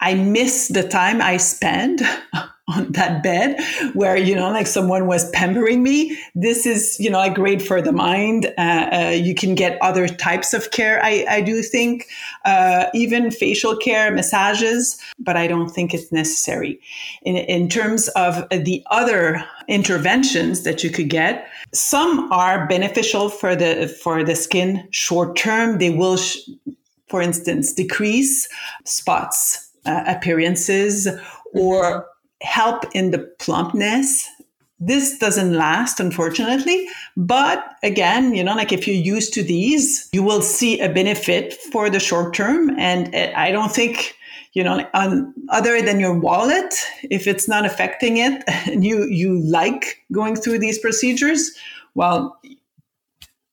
I 0.00 0.14
miss 0.14 0.68
the 0.68 0.88
time 0.88 1.20
I 1.20 1.36
spend 1.36 2.00
on 2.72 2.92
that 2.92 3.22
bed 3.22 3.60
where 3.94 4.16
you 4.16 4.34
know 4.34 4.50
like 4.50 4.66
someone 4.66 5.06
was 5.06 5.30
pampering 5.30 5.82
me. 5.82 6.18
This 6.34 6.66
is 6.66 6.98
you 6.98 7.10
know 7.10 7.18
like 7.18 7.34
great 7.34 7.62
for 7.62 7.80
the 7.82 7.92
mind. 7.92 8.46
Uh, 8.58 8.88
uh, 8.92 9.08
you 9.10 9.34
can 9.34 9.54
get 9.54 9.80
other 9.82 10.08
types 10.08 10.54
of 10.54 10.70
care 10.70 11.02
i, 11.02 11.24
I 11.28 11.40
do 11.40 11.62
think 11.62 12.08
uh, 12.44 12.86
even 12.94 13.30
facial 13.30 13.76
care 13.76 14.10
massages 14.12 14.98
but 15.18 15.36
i 15.36 15.46
don't 15.46 15.68
think 15.70 15.94
it's 15.94 16.12
necessary. 16.12 16.80
In, 17.22 17.36
in 17.36 17.68
terms 17.68 18.08
of 18.08 18.48
the 18.50 18.82
other 18.90 19.44
interventions 19.68 20.62
that 20.64 20.82
you 20.84 20.90
could 20.90 21.08
get 21.08 21.48
some 21.72 22.30
are 22.32 22.66
beneficial 22.66 23.28
for 23.28 23.56
the 23.56 23.88
for 24.02 24.22
the 24.22 24.34
skin 24.34 24.86
short 24.90 25.36
term. 25.36 25.78
They 25.78 25.90
will 25.90 26.16
sh- 26.16 26.38
for 27.08 27.22
instance 27.22 27.72
decrease 27.72 28.48
spots 28.84 29.70
uh, 29.86 30.04
appearances 30.06 31.08
or 31.54 32.06
help 32.42 32.84
in 32.94 33.10
the 33.10 33.18
plumpness. 33.38 34.28
This 34.78 35.16
doesn't 35.18 35.54
last 35.54 36.00
unfortunately 36.00 36.88
but 37.16 37.76
again 37.84 38.34
you 38.34 38.42
know 38.42 38.54
like 38.54 38.72
if 38.72 38.88
you're 38.88 38.96
used 38.96 39.32
to 39.34 39.42
these 39.42 40.08
you 40.12 40.24
will 40.24 40.42
see 40.42 40.80
a 40.80 40.88
benefit 40.88 41.54
for 41.54 41.88
the 41.88 42.00
short 42.00 42.34
term. 42.34 42.76
And 42.78 43.14
i 43.14 43.52
don't 43.52 43.72
think 43.72 44.16
you 44.54 44.64
know 44.64 44.84
on, 44.92 45.32
other 45.50 45.80
than 45.82 46.00
your 46.00 46.18
wallet 46.18 46.74
if 47.10 47.28
it's 47.28 47.46
not 47.46 47.64
affecting 47.64 48.16
it 48.16 48.42
and 48.66 48.84
you 48.84 49.04
you 49.04 49.38
like 49.38 50.02
going 50.10 50.34
through 50.34 50.58
these 50.58 50.80
procedures 50.80 51.52
well 51.94 52.40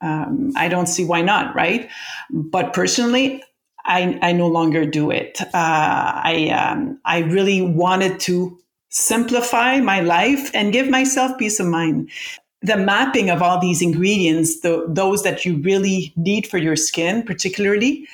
um, 0.01 0.51
i 0.55 0.67
don't 0.67 0.87
see 0.87 1.05
why 1.05 1.21
not 1.21 1.53
right? 1.55 1.89
But 2.31 2.73
personally 2.73 3.43
I, 3.85 4.19
I 4.21 4.31
no 4.33 4.47
longer 4.47 4.85
do 4.85 5.09
it. 5.09 5.41
Uh, 5.41 5.47
I 5.53 6.49
um, 6.49 6.99
I 7.05 7.19
really 7.19 7.61
wanted 7.61 8.19
to 8.21 8.57
simplify 8.89 9.79
my 9.79 10.01
life 10.01 10.49
and 10.53 10.73
give 10.73 10.89
myself 10.89 11.37
peace 11.37 11.59
of 11.59 11.67
mind. 11.67 12.09
The 12.61 12.77
mapping 12.77 13.29
of 13.29 13.41
all 13.41 13.59
these 13.59 13.81
ingredients, 13.81 14.59
the, 14.59 14.85
those 14.89 15.23
that 15.23 15.45
you 15.45 15.57
really 15.57 16.11
need 16.17 16.47
for 16.47 16.57
your 16.57 16.75
skin, 16.75 17.23
particularly, 17.23 18.07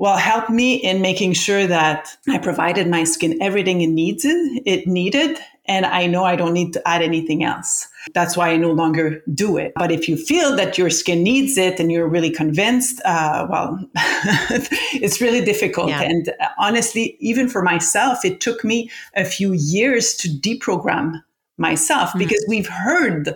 will 0.00 0.16
help 0.16 0.48
me 0.48 0.76
in 0.76 1.02
making 1.02 1.34
sure 1.34 1.66
that 1.66 2.16
I 2.26 2.38
provided 2.38 2.88
my 2.88 3.04
skin 3.04 3.36
everything 3.42 3.82
it 3.82 3.88
needs 3.88 4.24
it 4.24 4.86
needed 4.86 5.38
and 5.66 5.84
I 5.84 6.06
know 6.06 6.24
I 6.24 6.36
don't 6.36 6.54
need 6.54 6.72
to 6.72 6.88
add 6.88 7.02
anything 7.02 7.44
else. 7.44 7.86
That's 8.14 8.34
why 8.34 8.48
I 8.48 8.56
no 8.56 8.72
longer 8.72 9.22
do 9.32 9.58
it. 9.58 9.72
But 9.76 9.92
if 9.92 10.08
you 10.08 10.16
feel 10.16 10.56
that 10.56 10.78
your 10.78 10.88
skin 10.88 11.22
needs 11.22 11.58
it 11.58 11.78
and 11.78 11.92
you're 11.92 12.08
really 12.08 12.30
convinced, 12.30 13.00
uh, 13.04 13.46
well, 13.48 13.78
it's 14.94 15.20
really 15.20 15.44
difficult. 15.44 15.90
Yeah. 15.90 16.00
And 16.00 16.30
uh, 16.30 16.48
honestly, 16.58 17.16
even 17.20 17.46
for 17.46 17.62
myself, 17.62 18.24
it 18.24 18.40
took 18.40 18.64
me 18.64 18.90
a 19.14 19.24
few 19.24 19.52
years 19.52 20.14
to 20.16 20.28
deprogram 20.28 21.22
myself 21.58 22.08
mm-hmm. 22.08 22.20
because 22.20 22.44
we've 22.48 22.68
heard 22.68 23.34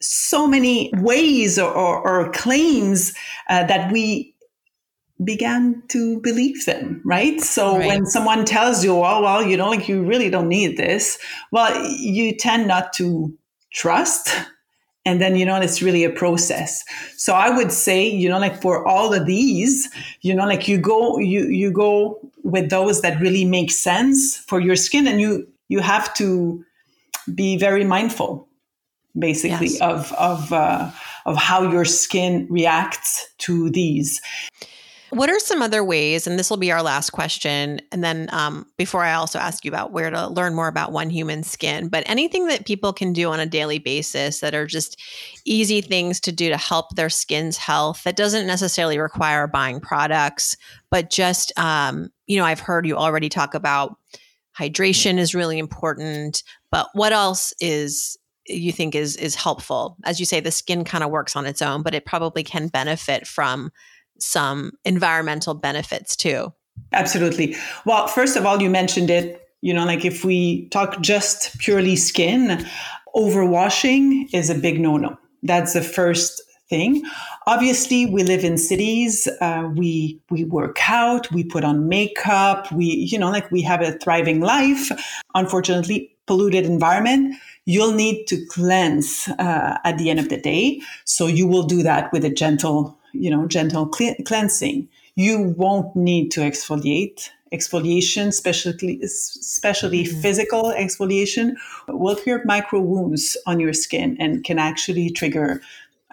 so 0.00 0.46
many 0.46 0.90
ways 0.94 1.58
or, 1.58 1.70
or, 1.70 2.08
or 2.08 2.30
claims 2.30 3.12
uh, 3.50 3.66
that 3.66 3.90
we 3.92 4.35
began 5.24 5.82
to 5.88 6.20
believe 6.20 6.66
them, 6.66 7.00
right? 7.04 7.40
So 7.40 7.78
right. 7.78 7.86
when 7.86 8.06
someone 8.06 8.44
tells 8.44 8.84
you, 8.84 8.92
oh, 8.92 9.22
well, 9.22 9.42
you 9.42 9.56
know, 9.56 9.70
like 9.70 9.88
you 9.88 10.02
really 10.04 10.28
don't 10.28 10.48
need 10.48 10.76
this, 10.76 11.18
well, 11.52 11.86
you 11.98 12.34
tend 12.36 12.68
not 12.68 12.92
to 12.94 13.32
trust. 13.72 14.28
And 15.06 15.20
then, 15.20 15.36
you 15.36 15.46
know, 15.46 15.56
it's 15.60 15.80
really 15.80 16.04
a 16.04 16.10
process. 16.10 16.84
So 17.16 17.32
I 17.32 17.48
would 17.48 17.72
say, 17.72 18.06
you 18.06 18.28
know, 18.28 18.38
like 18.38 18.60
for 18.60 18.86
all 18.86 19.14
of 19.14 19.24
these, 19.24 19.88
you 20.20 20.34
know, 20.34 20.44
like 20.46 20.66
you 20.66 20.78
go, 20.78 21.18
you, 21.18 21.46
you 21.46 21.70
go 21.70 22.18
with 22.42 22.70
those 22.70 23.02
that 23.02 23.20
really 23.20 23.44
make 23.44 23.70
sense 23.70 24.36
for 24.36 24.60
your 24.60 24.76
skin 24.76 25.06
and 25.06 25.20
you, 25.20 25.46
you 25.68 25.80
have 25.80 26.12
to 26.14 26.64
be 27.34 27.56
very 27.56 27.84
mindful 27.84 28.48
basically 29.18 29.68
yes. 29.68 29.80
of, 29.80 30.12
of, 30.14 30.52
uh, 30.52 30.90
of 31.24 31.36
how 31.36 31.70
your 31.70 31.84
skin 31.84 32.46
reacts 32.50 33.26
to 33.38 33.70
these. 33.70 34.20
What 35.16 35.30
are 35.30 35.40
some 35.40 35.62
other 35.62 35.82
ways, 35.82 36.26
and 36.26 36.38
this 36.38 36.50
will 36.50 36.58
be 36.58 36.70
our 36.70 36.82
last 36.82 37.08
question, 37.08 37.80
and 37.90 38.04
then 38.04 38.28
um, 38.32 38.66
before 38.76 39.02
I 39.02 39.14
also 39.14 39.38
ask 39.38 39.64
you 39.64 39.70
about 39.70 39.90
where 39.90 40.10
to 40.10 40.28
learn 40.28 40.54
more 40.54 40.68
about 40.68 40.92
one 40.92 41.08
human 41.08 41.42
skin, 41.42 41.88
but 41.88 42.04
anything 42.06 42.48
that 42.48 42.66
people 42.66 42.92
can 42.92 43.14
do 43.14 43.30
on 43.30 43.40
a 43.40 43.46
daily 43.46 43.78
basis 43.78 44.40
that 44.40 44.54
are 44.54 44.66
just 44.66 45.00
easy 45.46 45.80
things 45.80 46.20
to 46.20 46.32
do 46.32 46.50
to 46.50 46.58
help 46.58 46.96
their 46.96 47.08
skin's 47.08 47.56
health 47.56 48.02
that 48.04 48.16
doesn't 48.16 48.46
necessarily 48.46 48.98
require 48.98 49.46
buying 49.46 49.80
products, 49.80 50.54
but 50.90 51.08
just, 51.08 51.50
um, 51.58 52.10
you 52.26 52.36
know, 52.36 52.44
I've 52.44 52.60
heard 52.60 52.86
you 52.86 52.98
already 52.98 53.30
talk 53.30 53.54
about 53.54 53.96
hydration 54.58 55.16
is 55.16 55.34
really 55.34 55.58
important, 55.58 56.42
but 56.70 56.90
what 56.92 57.14
else 57.14 57.54
is 57.58 58.18
you 58.48 58.70
think 58.70 58.94
is 58.94 59.16
is 59.16 59.34
helpful? 59.34 59.96
As 60.04 60.20
you 60.20 60.26
say 60.26 60.40
the 60.40 60.50
skin 60.50 60.84
kind 60.84 61.02
of 61.02 61.10
works 61.10 61.36
on 61.36 61.46
its 61.46 61.62
own 61.62 61.82
but 61.82 61.94
it 61.94 62.04
probably 62.04 62.44
can 62.44 62.68
benefit 62.68 63.26
from 63.26 63.72
some 64.18 64.72
environmental 64.84 65.54
benefits 65.54 66.16
too. 66.16 66.52
Absolutely. 66.92 67.56
Well, 67.84 68.06
first 68.06 68.36
of 68.36 68.46
all, 68.46 68.60
you 68.60 68.70
mentioned 68.70 69.10
it. 69.10 69.42
You 69.62 69.74
know, 69.74 69.84
like 69.84 70.04
if 70.04 70.24
we 70.24 70.68
talk 70.68 71.00
just 71.00 71.58
purely 71.58 71.96
skin, 71.96 72.64
overwashing 73.14 74.32
is 74.32 74.50
a 74.50 74.54
big 74.54 74.80
no 74.80 74.96
no. 74.96 75.16
That's 75.42 75.72
the 75.72 75.82
first 75.82 76.42
thing. 76.68 77.02
Obviously, 77.46 78.06
we 78.06 78.22
live 78.22 78.44
in 78.44 78.58
cities. 78.58 79.28
Uh, 79.40 79.70
we 79.74 80.20
we 80.30 80.44
work 80.44 80.76
out. 80.88 81.30
We 81.32 81.44
put 81.44 81.64
on 81.64 81.88
makeup. 81.88 82.70
We 82.72 82.86
you 82.86 83.18
know 83.18 83.30
like 83.30 83.50
we 83.50 83.62
have 83.62 83.80
a 83.80 83.92
thriving 83.92 84.40
life. 84.40 84.90
Unfortunately, 85.34 86.16
polluted 86.26 86.64
environment. 86.64 87.34
You'll 87.64 87.92
need 87.92 88.26
to 88.26 88.44
cleanse 88.46 89.28
uh, 89.38 89.78
at 89.84 89.98
the 89.98 90.10
end 90.10 90.20
of 90.20 90.28
the 90.28 90.40
day. 90.40 90.80
So 91.04 91.26
you 91.26 91.46
will 91.46 91.64
do 91.64 91.82
that 91.82 92.12
with 92.12 92.24
a 92.24 92.30
gentle 92.30 92.95
you 93.20 93.30
know, 93.30 93.46
gentle 93.46 93.90
cl- 93.92 94.16
cleansing. 94.24 94.88
You 95.14 95.54
won't 95.56 95.94
need 95.96 96.30
to 96.32 96.40
exfoliate. 96.40 97.30
Exfoliation, 97.52 98.26
especially, 98.26 99.00
especially 99.02 100.04
mm-hmm. 100.04 100.20
physical 100.20 100.74
exfoliation, 100.76 101.54
will 101.88 102.16
create 102.16 102.44
micro 102.44 102.80
wounds 102.80 103.36
on 103.46 103.60
your 103.60 103.72
skin 103.72 104.16
and 104.18 104.42
can 104.42 104.58
actually 104.58 105.10
trigger 105.10 105.62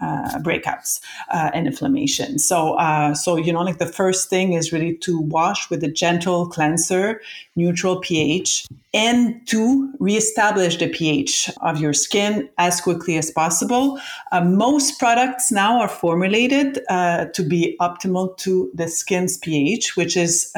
uh, 0.02 0.40
breakouts 0.40 1.00
uh, 1.32 1.52
and 1.54 1.68
inflammation. 1.68 2.40
So, 2.40 2.74
uh, 2.74 3.14
so 3.14 3.36
you 3.38 3.54
know, 3.54 3.62
like 3.62 3.78
the 3.78 3.86
first 3.86 4.30
thing 4.30 4.54
is 4.54 4.74
really 4.74 4.96
to 4.98 5.20
wash 5.20 5.70
with 5.70 5.84
a 5.84 5.88
gentle 5.88 6.48
cleanser, 6.48 7.22
neutral 7.56 8.00
pH, 8.00 8.66
and 8.94 9.46
to 9.48 9.94
reestablish 10.00 10.78
the 10.78 10.90
pH 10.90 11.50
of 11.62 11.80
your 11.80 11.94
skin 11.94 12.50
as 12.58 12.82
quickly 12.82 13.18
as 13.18 13.30
possible. 13.30 14.00
Uh, 14.32 14.42
most 14.42 15.00
products 15.00 15.52
now 15.52 15.80
are 15.80 15.88
formulated 15.88 16.80
uh, 16.90 17.26
to 17.26 17.44
be 17.44 17.78
optimal 17.80 18.36
to 18.38 18.72
the 18.74 18.88
skin's 18.88 19.38
pH, 19.38 19.96
which 19.96 20.18
is 20.18 20.52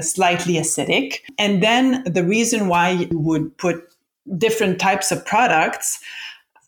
slightly 0.00 0.54
acidic. 0.54 1.20
And 1.38 1.62
then 1.62 2.02
the 2.04 2.24
reason 2.24 2.68
why 2.68 2.90
you 2.90 3.18
would 3.18 3.56
put 3.58 3.86
different 4.38 4.80
types 4.80 5.12
of 5.12 5.24
products 5.24 6.00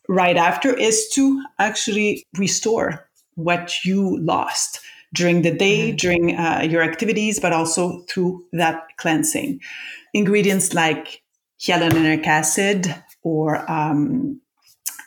right 0.08 0.36
after 0.36 0.74
is 0.74 1.08
to 1.14 1.44
actually 1.58 2.26
restore 2.38 3.08
what 3.34 3.72
you 3.84 4.18
lost 4.20 4.80
during 5.14 5.42
the 5.42 5.54
day, 5.54 5.88
mm-hmm. 5.88 5.96
during 5.96 6.36
uh, 6.36 6.66
your 6.68 6.82
activities, 6.82 7.38
but 7.38 7.52
also 7.52 8.02
through 8.08 8.44
that 8.52 8.82
cleansing. 8.96 9.60
Ingredients 10.12 10.74
like 10.74 11.22
hyaluronic 11.60 12.26
acid 12.26 12.94
or 13.22 13.70
um, 13.70 14.40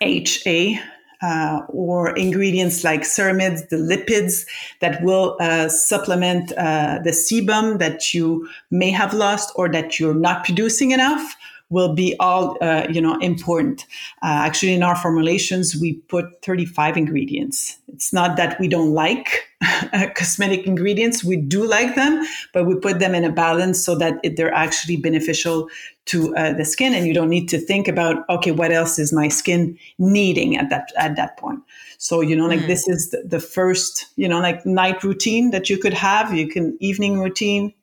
HA. 0.01 0.79
Uh, 1.23 1.61
or 1.69 2.17
ingredients 2.17 2.83
like 2.83 3.01
ceramides, 3.01 3.69
the 3.69 3.75
lipids 3.75 4.43
that 4.79 5.03
will 5.03 5.37
uh, 5.39 5.69
supplement 5.69 6.51
uh, 6.53 6.97
the 7.03 7.11
sebum 7.11 7.77
that 7.77 8.11
you 8.11 8.49
may 8.71 8.89
have 8.89 9.13
lost 9.13 9.53
or 9.55 9.69
that 9.69 9.99
you're 9.99 10.15
not 10.15 10.43
producing 10.43 10.89
enough 10.89 11.35
will 11.71 11.95
be 11.95 12.15
all 12.19 12.57
uh, 12.62 12.86
you 12.91 13.01
know 13.01 13.17
important. 13.19 13.88
Uh, 14.21 14.45
actually, 14.45 14.73
in 14.73 14.84
our 14.84 14.95
formulations, 14.95 15.75
we 15.75 15.93
put 15.93 16.43
35 16.43 16.97
ingredients. 16.97 17.79
It's 17.88 18.13
not 18.13 18.38
that 18.38 18.60
we 18.60 18.67
don't 18.67 18.93
like 18.93 19.49
cosmetic 20.15 20.67
ingredients; 20.67 21.23
we 21.23 21.38
do 21.38 21.65
like 21.65 21.95
them, 21.95 22.23
but 22.53 22.65
we 22.65 22.75
put 22.75 22.99
them 22.99 23.15
in 23.15 23.23
a 23.23 23.31
balance 23.31 23.84
so 23.84 23.95
that 23.95 24.19
it, 24.23 24.38
they're 24.38 24.53
actually 24.53 24.97
beneficial 24.97 25.69
to 26.05 26.36
uh, 26.36 26.53
the 26.53 26.65
skin, 26.65 26.93
and 26.93 27.07
you 27.07 27.13
don't 27.13 27.29
need 27.29 27.47
to 27.49 27.57
think 27.57 27.88
about 27.88 28.29
okay, 28.29 28.51
what 28.51 28.71
else 28.71 28.99
is 28.99 29.12
my 29.12 29.29
skin 29.29 29.77
needing 29.97 30.57
at 30.57 30.69
that 30.69 30.91
at 30.97 31.15
that 31.15 31.38
point. 31.38 31.60
So 31.97 32.21
you 32.21 32.36
know, 32.36 32.47
like 32.47 32.62
mm. 32.62 32.67
this 32.67 32.88
is 32.88 33.12
the, 33.12 33.23
the 33.25 33.39
first 33.39 34.07
you 34.17 34.27
know 34.27 34.39
like 34.39 34.65
night 34.65 35.03
routine 35.03 35.51
that 35.51 35.69
you 35.69 35.77
could 35.77 35.93
have. 35.93 36.34
You 36.34 36.47
can 36.47 36.77
evening 36.79 37.19
routine. 37.19 37.73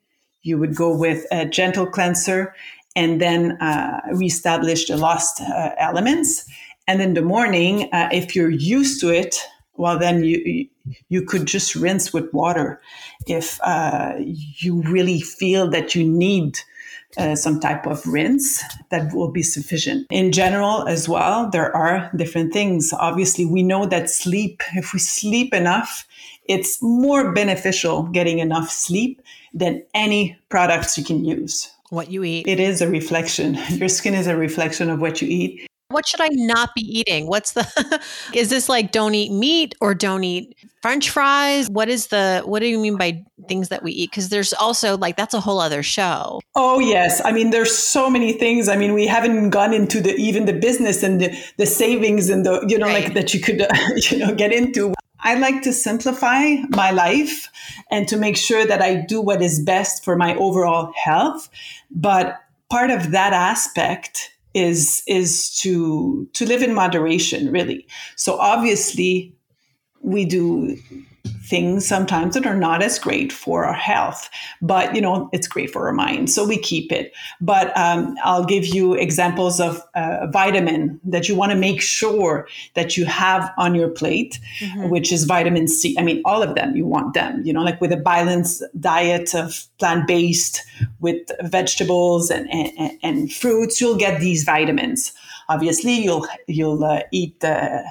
You 0.41 0.57
would 0.57 0.73
go 0.73 0.95
with 0.95 1.25
a 1.31 1.45
gentle 1.45 1.85
cleanser 1.85 2.53
and 2.95 3.21
then 3.21 3.53
uh, 3.61 4.01
reestablish 4.13 4.87
the 4.87 4.97
lost 4.97 5.41
uh, 5.41 5.71
elements. 5.77 6.49
And 6.87 7.01
in 7.01 7.13
the 7.13 7.21
morning, 7.21 7.89
uh, 7.93 8.09
if 8.11 8.35
you're 8.35 8.49
used 8.49 8.99
to 9.01 9.09
it, 9.09 9.35
well, 9.77 9.97
then 9.97 10.23
you 10.23 10.67
you 11.07 11.21
could 11.21 11.45
just 11.45 11.75
rinse 11.75 12.11
with 12.11 12.33
water. 12.33 12.81
If 13.27 13.59
uh, 13.63 14.15
you 14.17 14.81
really 14.81 15.21
feel 15.21 15.69
that 15.69 15.93
you 15.95 16.03
need 16.03 16.59
uh, 17.17 17.35
some 17.35 17.59
type 17.59 17.85
of 17.87 18.05
rinse 18.05 18.63
that 18.89 19.13
will 19.13 19.31
be 19.31 19.41
sufficient. 19.41 20.07
In 20.09 20.31
general, 20.31 20.87
as 20.87 21.09
well, 21.09 21.49
there 21.49 21.75
are 21.75 22.11
different 22.15 22.53
things. 22.53 22.93
Obviously, 22.93 23.45
we 23.45 23.63
know 23.63 23.85
that 23.85 24.09
sleep, 24.09 24.61
if 24.75 24.93
we 24.93 24.99
sleep 24.99 25.53
enough, 25.53 26.07
it's 26.45 26.81
more 26.81 27.31
beneficial 27.31 28.03
getting 28.03 28.39
enough 28.39 28.69
sleep 28.69 29.21
than 29.53 29.83
any 29.93 30.37
products 30.49 30.97
you 30.97 31.03
can 31.03 31.25
use. 31.25 31.71
What 31.89 32.11
you 32.11 32.23
eat. 32.23 32.47
It 32.47 32.59
is 32.59 32.81
a 32.81 32.89
reflection. 32.89 33.55
Your 33.69 33.89
skin 33.89 34.13
is 34.13 34.27
a 34.27 34.37
reflection 34.37 34.89
of 34.89 35.01
what 35.01 35.21
you 35.21 35.27
eat. 35.27 35.65
What 35.91 36.07
should 36.07 36.21
I 36.21 36.29
not 36.31 36.75
be 36.75 36.81
eating? 36.81 37.25
What's 37.25 37.53
the 37.53 37.99
Is 38.33 38.51
this 38.51 38.69
like 38.69 38.91
don't 38.91 39.15
eat 39.15 39.31
meat 39.31 39.73
or 39.81 39.95
don't 39.95 40.23
eat 40.23 40.55
french 40.83 41.09
fries? 41.09 41.67
What 41.67 41.89
is 41.89 42.07
the 42.07 42.43
what 42.45 42.59
do 42.59 42.67
you 42.67 42.77
mean 42.77 42.95
by 42.95 43.23
things 43.47 43.69
that 43.69 43.81
we 43.81 43.91
eat 43.91 44.11
cuz 44.11 44.29
there's 44.29 44.53
also 44.53 44.97
like 44.97 45.17
that's 45.17 45.33
a 45.33 45.39
whole 45.39 45.59
other 45.59 45.81
show. 45.81 46.41
Oh 46.55 46.77
yes. 46.77 47.23
I 47.25 47.31
mean 47.31 47.49
there's 47.49 47.75
so 47.75 48.07
many 48.07 48.33
things. 48.33 48.69
I 48.69 48.75
mean 48.75 48.93
we 48.93 49.07
haven't 49.07 49.49
gone 49.49 49.73
into 49.73 49.99
the 49.99 50.13
even 50.15 50.45
the 50.45 50.53
business 50.53 51.01
and 51.01 51.19
the, 51.21 51.35
the 51.57 51.65
savings 51.65 52.29
and 52.29 52.45
the 52.45 52.63
you 52.67 52.77
know 52.77 52.85
right. 52.85 53.05
like 53.05 53.13
that 53.15 53.33
you 53.33 53.39
could 53.39 53.61
uh, 53.61 53.67
you 54.11 54.19
know 54.19 54.35
get 54.35 54.53
into. 54.53 54.93
I 55.21 55.35
like 55.35 55.63
to 55.63 55.73
simplify 55.73 56.55
my 56.69 56.91
life 56.91 57.49
and 57.91 58.07
to 58.07 58.15
make 58.15 58.37
sure 58.37 58.65
that 58.65 58.81
I 58.81 58.95
do 58.95 59.19
what 59.21 59.41
is 59.41 59.59
best 59.59 60.05
for 60.05 60.15
my 60.15 60.35
overall 60.35 60.93
health. 60.95 61.49
But 61.91 62.39
part 62.69 62.91
of 62.91 63.11
that 63.11 63.33
aspect 63.33 64.31
is 64.53 65.03
is 65.07 65.55
to 65.57 66.27
to 66.33 66.45
live 66.45 66.63
in 66.63 66.73
moderation 66.73 67.51
really. 67.51 67.87
So 68.15 68.39
obviously 68.39 69.35
we 70.01 70.25
do 70.25 70.77
things 71.43 71.87
sometimes 71.87 72.35
that 72.35 72.45
are 72.45 72.55
not 72.55 72.81
as 72.81 72.99
great 72.99 73.31
for 73.31 73.65
our 73.65 73.73
health 73.73 74.29
but 74.61 74.95
you 74.95 75.01
know 75.01 75.29
it's 75.33 75.47
great 75.47 75.69
for 75.69 75.87
our 75.87 75.93
mind 75.93 76.29
so 76.29 76.45
we 76.45 76.57
keep 76.57 76.91
it 76.91 77.13
but 77.41 77.75
um, 77.77 78.15
i'll 78.23 78.45
give 78.45 78.65
you 78.65 78.93
examples 78.93 79.59
of 79.59 79.81
uh, 79.95 80.27
vitamin 80.31 80.99
that 81.03 81.27
you 81.27 81.35
want 81.35 81.51
to 81.51 81.57
make 81.57 81.81
sure 81.81 82.47
that 82.75 82.97
you 82.97 83.05
have 83.05 83.51
on 83.57 83.75
your 83.75 83.89
plate 83.89 84.39
mm-hmm. 84.59 84.89
which 84.89 85.11
is 85.11 85.23
vitamin 85.25 85.67
c 85.67 85.95
i 85.97 86.01
mean 86.01 86.21
all 86.25 86.43
of 86.43 86.55
them 86.55 86.75
you 86.75 86.85
want 86.85 87.13
them 87.13 87.41
you 87.45 87.53
know 87.53 87.63
like 87.63 87.79
with 87.81 87.91
a 87.91 87.97
balanced 87.97 88.63
diet 88.79 89.33
of 89.33 89.65
plant-based 89.77 90.63
with 90.99 91.29
vegetables 91.43 92.29
and, 92.29 92.49
and, 92.51 92.91
and 93.03 93.33
fruits 93.33 93.79
you'll 93.79 93.97
get 93.97 94.19
these 94.19 94.43
vitamins 94.43 95.13
obviously 95.49 95.93
you'll 95.93 96.25
you'll 96.47 96.83
uh, 96.83 97.01
eat 97.11 97.43
uh, 97.43 97.81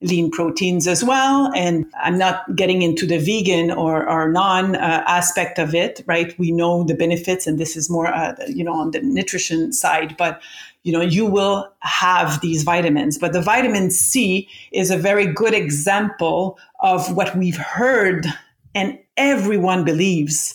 lean 0.00 0.30
proteins 0.30 0.86
as 0.86 1.02
well. 1.02 1.52
And 1.56 1.84
I'm 2.00 2.18
not 2.18 2.54
getting 2.54 2.82
into 2.82 3.06
the 3.06 3.18
vegan 3.18 3.70
or, 3.70 4.08
or 4.08 4.30
non 4.30 4.76
uh, 4.76 5.02
aspect 5.06 5.58
of 5.58 5.74
it, 5.74 6.04
right? 6.06 6.38
We 6.38 6.52
know 6.52 6.84
the 6.84 6.94
benefits, 6.94 7.46
and 7.46 7.58
this 7.58 7.76
is 7.76 7.90
more, 7.90 8.06
uh, 8.06 8.34
you 8.46 8.62
know, 8.62 8.74
on 8.74 8.92
the 8.92 9.00
nutrition 9.00 9.72
side, 9.72 10.16
but 10.16 10.40
you 10.84 10.92
know, 10.92 11.00
you 11.00 11.26
will 11.26 11.70
have 11.80 12.40
these 12.40 12.62
vitamins. 12.62 13.18
But 13.18 13.32
the 13.32 13.42
vitamin 13.42 13.90
C 13.90 14.48
is 14.72 14.90
a 14.90 14.96
very 14.96 15.26
good 15.26 15.52
example 15.52 16.58
of 16.80 17.14
what 17.14 17.36
we've 17.36 17.58
heard 17.58 18.26
and 18.74 18.98
everyone 19.16 19.84
believes. 19.84 20.54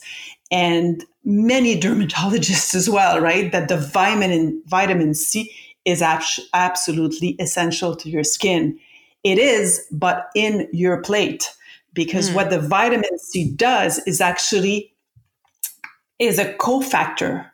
And 0.49 1.03
many 1.23 1.79
dermatologists 1.79 2.73
as 2.75 2.89
well, 2.89 3.19
right? 3.19 3.51
That 3.51 3.67
the 3.67 3.77
vitamin 3.77 4.61
vitamin 4.65 5.13
C 5.13 5.51
is 5.85 6.01
ab- 6.01 6.23
absolutely 6.53 7.35
essential 7.39 7.95
to 7.97 8.09
your 8.09 8.23
skin 8.23 8.79
it 9.23 9.37
is, 9.37 9.85
but 9.91 10.27
in 10.35 10.67
your 10.71 11.01
plate. 11.01 11.51
Because 11.93 12.29
mm. 12.29 12.35
what 12.35 12.49
the 12.49 12.59
vitamin 12.59 13.17
C 13.19 13.51
does 13.51 13.99
is 14.07 14.19
actually 14.19 14.93
is 16.19 16.39
a 16.39 16.53
cofactor 16.55 17.49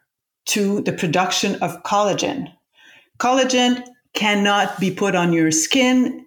to 0.46 0.82
the 0.82 0.94
production 0.94 1.56
of 1.56 1.84
collagen. 1.84 2.52
Collagen 3.20 3.84
cannot 4.14 4.80
be 4.80 4.92
put 4.92 5.16
on 5.16 5.34
your 5.34 5.52
skin 5.52 6.26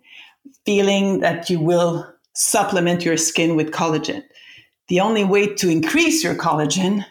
feeling 0.64 1.20
that 1.20 1.50
you 1.50 1.58
will 1.58 2.06
supplement 2.34 3.04
your 3.04 3.16
skin 3.16 3.56
with 3.56 3.70
collagen. 3.70 4.22
The 4.88 5.00
only 5.00 5.24
way 5.24 5.54
to 5.54 5.68
increase 5.68 6.22
your 6.22 6.34
collagen 6.34 7.04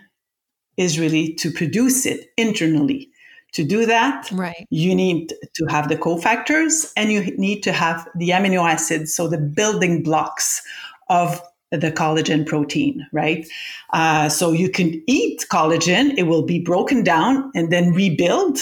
is 0.77 0.99
really 0.99 1.33
to 1.35 1.51
produce 1.51 2.05
it 2.05 2.29
internally. 2.37 3.10
To 3.53 3.63
do 3.65 3.85
that, 3.85 4.31
right. 4.31 4.65
you 4.69 4.95
need 4.95 5.33
to 5.55 5.65
have 5.65 5.89
the 5.89 5.97
cofactors 5.97 6.93
and 6.95 7.11
you 7.11 7.35
need 7.37 7.63
to 7.63 7.73
have 7.73 8.07
the 8.15 8.29
amino 8.29 8.69
acids, 8.69 9.13
so 9.13 9.27
the 9.27 9.37
building 9.37 10.03
blocks 10.03 10.61
of 11.09 11.41
the 11.71 11.91
collagen 11.91 12.45
protein, 12.45 13.05
right? 13.11 13.47
Uh, 13.91 14.29
so 14.29 14.51
you 14.51 14.69
can 14.69 15.01
eat 15.07 15.45
collagen, 15.49 16.13
it 16.17 16.23
will 16.23 16.43
be 16.45 16.59
broken 16.59 17.03
down 17.03 17.51
and 17.55 17.71
then 17.71 17.93
rebuild, 17.93 18.59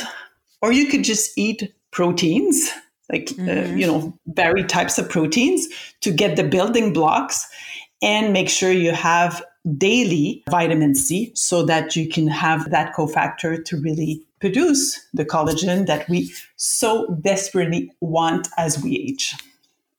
or 0.62 0.72
you 0.72 0.88
could 0.88 1.04
just 1.04 1.38
eat 1.38 1.74
proteins, 1.92 2.72
like, 3.12 3.32
uh, 3.32 3.42
mm-hmm. 3.42 3.74
uh, 3.74 3.76
you 3.76 3.88
know, 3.88 4.18
varied 4.28 4.70
types 4.70 4.98
of 4.98 5.10
proteins 5.10 5.68
to 6.02 6.12
get 6.12 6.36
the 6.36 6.44
building 6.44 6.94
blocks 6.94 7.48
and 8.02 8.32
make 8.32 8.50
sure 8.50 8.72
you 8.72 8.92
have 8.92 9.44
daily 9.78 10.44
vitamin 10.50 10.96
C 10.96 11.32
so 11.36 11.64
that 11.66 11.96
you 11.96 12.08
can 12.08 12.28
have 12.28 12.70
that 12.70 12.94
cofactor 12.94 13.64
to 13.66 13.78
really 13.82 14.24
produce 14.40 15.00
the 15.14 15.26
collagen 15.26 15.86
that 15.88 16.08
we 16.10 16.32
so 16.56 17.08
desperately 17.22 17.92
want 18.02 18.48
as 18.58 18.82
we 18.82 18.98
age. 18.98 19.36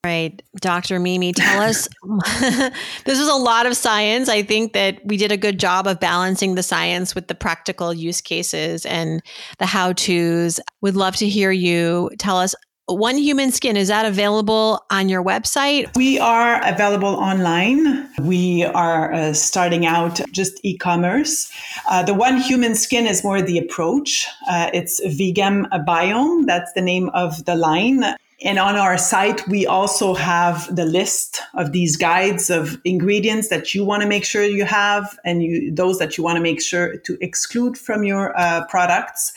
Right. 0.03 0.41
Dr. 0.59 0.99
Mimi, 0.99 1.31
tell 1.31 1.61
us 1.61 1.87
this 3.05 3.19
is 3.19 3.27
a 3.27 3.35
lot 3.35 3.67
of 3.67 3.77
science. 3.77 4.29
I 4.29 4.41
think 4.41 4.73
that 4.73 4.99
we 5.05 5.15
did 5.15 5.31
a 5.31 5.37
good 5.37 5.59
job 5.59 5.85
of 5.85 5.99
balancing 5.99 6.55
the 6.55 6.63
science 6.63 7.13
with 7.13 7.27
the 7.27 7.35
practical 7.35 7.93
use 7.93 8.19
cases 8.19 8.83
and 8.87 9.21
the 9.59 9.67
how 9.67 9.93
to's. 9.93 10.59
Would 10.81 10.95
love 10.95 11.15
to 11.17 11.29
hear 11.29 11.51
you 11.51 12.09
tell 12.17 12.37
us 12.37 12.55
one 12.87 13.17
Human 13.17 13.51
Skin, 13.51 13.77
is 13.77 13.87
that 13.87 14.05
available 14.05 14.85
on 14.89 15.09
your 15.09 15.23
website? 15.23 15.95
We 15.95 16.19
are 16.19 16.61
available 16.67 17.15
online. 17.15 18.09
We 18.19 18.65
are 18.65 19.13
uh, 19.13 19.33
starting 19.33 19.85
out 19.85 20.19
just 20.31 20.59
e 20.63 20.77
commerce. 20.77 21.51
Uh, 21.89 22.03
the 22.03 22.13
One 22.13 22.37
Human 22.37 22.75
Skin 22.75 23.07
is 23.07 23.23
more 23.23 23.41
the 23.41 23.57
approach. 23.57 24.27
Uh, 24.49 24.69
it's 24.73 24.99
Vegan 25.05 25.67
Biome, 25.87 26.45
that's 26.45 26.73
the 26.73 26.81
name 26.81 27.09
of 27.09 27.45
the 27.45 27.55
line. 27.55 28.03
And 28.43 28.57
on 28.57 28.75
our 28.75 28.97
site, 28.97 29.47
we 29.47 29.67
also 29.67 30.15
have 30.15 30.75
the 30.75 30.85
list 30.85 31.41
of 31.53 31.73
these 31.73 31.95
guides 31.95 32.49
of 32.49 32.81
ingredients 32.83 33.49
that 33.49 33.75
you 33.75 33.85
want 33.85 34.01
to 34.01 34.09
make 34.09 34.25
sure 34.25 34.43
you 34.43 34.65
have 34.65 35.19
and 35.23 35.43
you, 35.43 35.71
those 35.71 35.99
that 35.99 36.17
you 36.17 36.23
want 36.23 36.37
to 36.37 36.41
make 36.41 36.59
sure 36.59 36.97
to 36.97 37.17
exclude 37.21 37.77
from 37.77 38.03
your 38.03 38.37
uh, 38.39 38.65
products. 38.65 39.31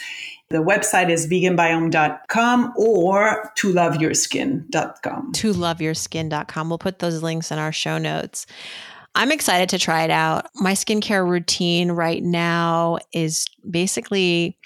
The 0.54 0.62
website 0.62 1.10
is 1.10 1.26
veganbiome.com 1.26 2.74
or 2.76 3.52
to 3.56 3.72
loveyourskin.com. 3.72 5.32
To 5.32 5.52
loveyourskin.com. 5.52 6.68
We'll 6.68 6.78
put 6.78 7.00
those 7.00 7.24
links 7.24 7.50
in 7.50 7.58
our 7.58 7.72
show 7.72 7.98
notes. 7.98 8.46
I'm 9.16 9.32
excited 9.32 9.68
to 9.70 9.80
try 9.80 10.04
it 10.04 10.12
out. 10.12 10.46
My 10.54 10.74
skincare 10.74 11.28
routine 11.28 11.90
right 11.90 12.22
now 12.22 12.98
is 13.12 13.48
basically 13.68 14.56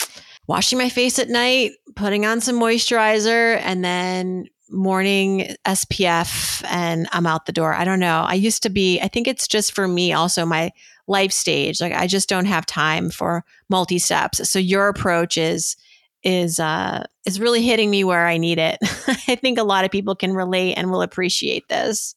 washing 0.47 0.77
my 0.77 0.91
face 0.91 1.19
at 1.19 1.31
night, 1.31 1.73
putting 1.97 2.27
on 2.27 2.43
some 2.43 2.61
moisturizer, 2.61 3.59
and 3.63 3.83
then 3.83 4.45
morning 4.71 5.55
SPF 5.65 6.65
and 6.69 7.09
I'm 7.13 7.27
out 7.27 7.47
the 7.47 7.53
door. 7.53 7.75
I 7.75 7.85
don't 7.85 8.01
know. 8.01 8.25
I 8.27 8.35
used 8.35 8.63
to 8.65 8.71
be, 8.71 9.01
I 9.01 9.09
think 9.09 9.27
it's 9.27 9.49
just 9.49 9.73
for 9.73 9.89
me 9.89 10.13
also 10.13 10.45
my 10.45 10.73
life 11.07 11.33
stage. 11.33 11.81
Like 11.81 11.93
I 11.93 12.07
just 12.07 12.29
don't 12.29 12.45
have 12.45 12.67
time 12.67 13.11
for 13.11 13.45
multi 13.69 13.99
steps. 13.99 14.49
So 14.49 14.59
your 14.59 14.89
approach 14.89 15.37
is 15.37 15.77
is 16.25 16.59
uh 16.59 17.05
is 17.27 17.39
really 17.39 17.63
hitting 17.63 17.91
me 17.91 18.05
where 18.05 18.27
I 18.27 18.39
need 18.39 18.59
it. 18.59 18.79
I 18.83 19.37
think 19.37 19.59
a 19.59 19.65
lot 19.65 19.85
of 19.85 19.91
people 19.91 20.17
can 20.17 20.33
relate 20.33 20.75
and 20.75 20.91
will 20.91 21.03
appreciate 21.03 21.69
this. 21.69 22.15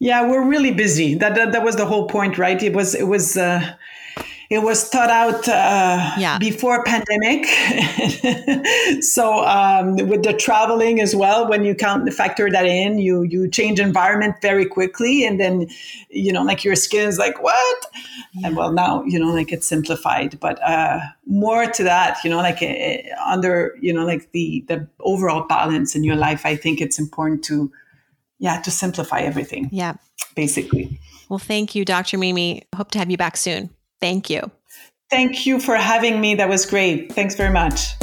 Yeah, 0.00 0.26
we're 0.26 0.46
really 0.46 0.72
busy. 0.72 1.14
That, 1.14 1.34
that 1.34 1.52
that 1.52 1.62
was 1.62 1.76
the 1.76 1.84
whole 1.84 2.08
point, 2.08 2.38
right? 2.38 2.60
It 2.62 2.72
was 2.72 2.94
it 2.94 3.06
was 3.06 3.36
uh 3.36 3.74
it 4.50 4.64
was 4.64 4.88
thought 4.88 5.10
out 5.10 5.48
uh, 5.48 6.10
yeah. 6.18 6.36
before 6.38 6.82
pandemic. 6.82 7.46
so 9.00 9.44
um, 9.46 9.94
with 10.08 10.24
the 10.24 10.34
traveling 10.36 11.00
as 11.00 11.14
well, 11.14 11.48
when 11.48 11.64
you 11.64 11.72
count 11.72 12.04
the 12.04 12.10
factor 12.10 12.50
that 12.50 12.66
in, 12.66 12.98
you 12.98 13.22
you 13.22 13.48
change 13.48 13.78
environment 13.78 14.34
very 14.42 14.66
quickly, 14.66 15.24
and 15.24 15.38
then 15.38 15.68
you 16.08 16.32
know 16.32 16.42
like 16.42 16.64
your 16.64 16.74
skin 16.74 17.08
is 17.08 17.16
like 17.16 17.40
what? 17.40 17.86
Yeah. 18.34 18.48
And 18.48 18.56
well, 18.56 18.72
now 18.72 19.04
you 19.04 19.20
know 19.20 19.32
like 19.32 19.52
it's 19.52 19.68
simplified, 19.68 20.40
but 20.40 20.60
uh, 20.64 20.98
more 21.26 21.66
to 21.66 21.84
that, 21.84 22.18
you 22.24 22.30
know, 22.30 22.38
like 22.38 22.60
uh, 22.60 22.96
under 23.24 23.76
you 23.80 23.92
know 23.92 24.04
like 24.04 24.32
the 24.32 24.64
the 24.66 24.84
overall 24.98 25.46
balance 25.46 25.94
in 25.94 26.02
your 26.02 26.16
life, 26.16 26.44
I 26.44 26.56
think 26.56 26.80
it's 26.80 26.98
important 26.98 27.44
to 27.44 27.70
yeah 28.40 28.60
to 28.62 28.70
simplify 28.72 29.20
everything. 29.20 29.68
Yeah, 29.70 29.94
basically. 30.34 30.98
Well, 31.28 31.38
thank 31.38 31.76
you, 31.76 31.84
Dr. 31.84 32.18
Mimi. 32.18 32.64
Hope 32.74 32.90
to 32.90 32.98
have 32.98 33.08
you 33.12 33.16
back 33.16 33.36
soon. 33.36 33.70
Thank 34.00 34.30
you. 34.30 34.50
Thank 35.10 35.46
you 35.46 35.58
for 35.58 35.74
having 35.76 36.20
me. 36.20 36.36
That 36.36 36.48
was 36.48 36.66
great. 36.66 37.12
Thanks 37.12 37.34
very 37.34 37.52
much. 37.52 37.99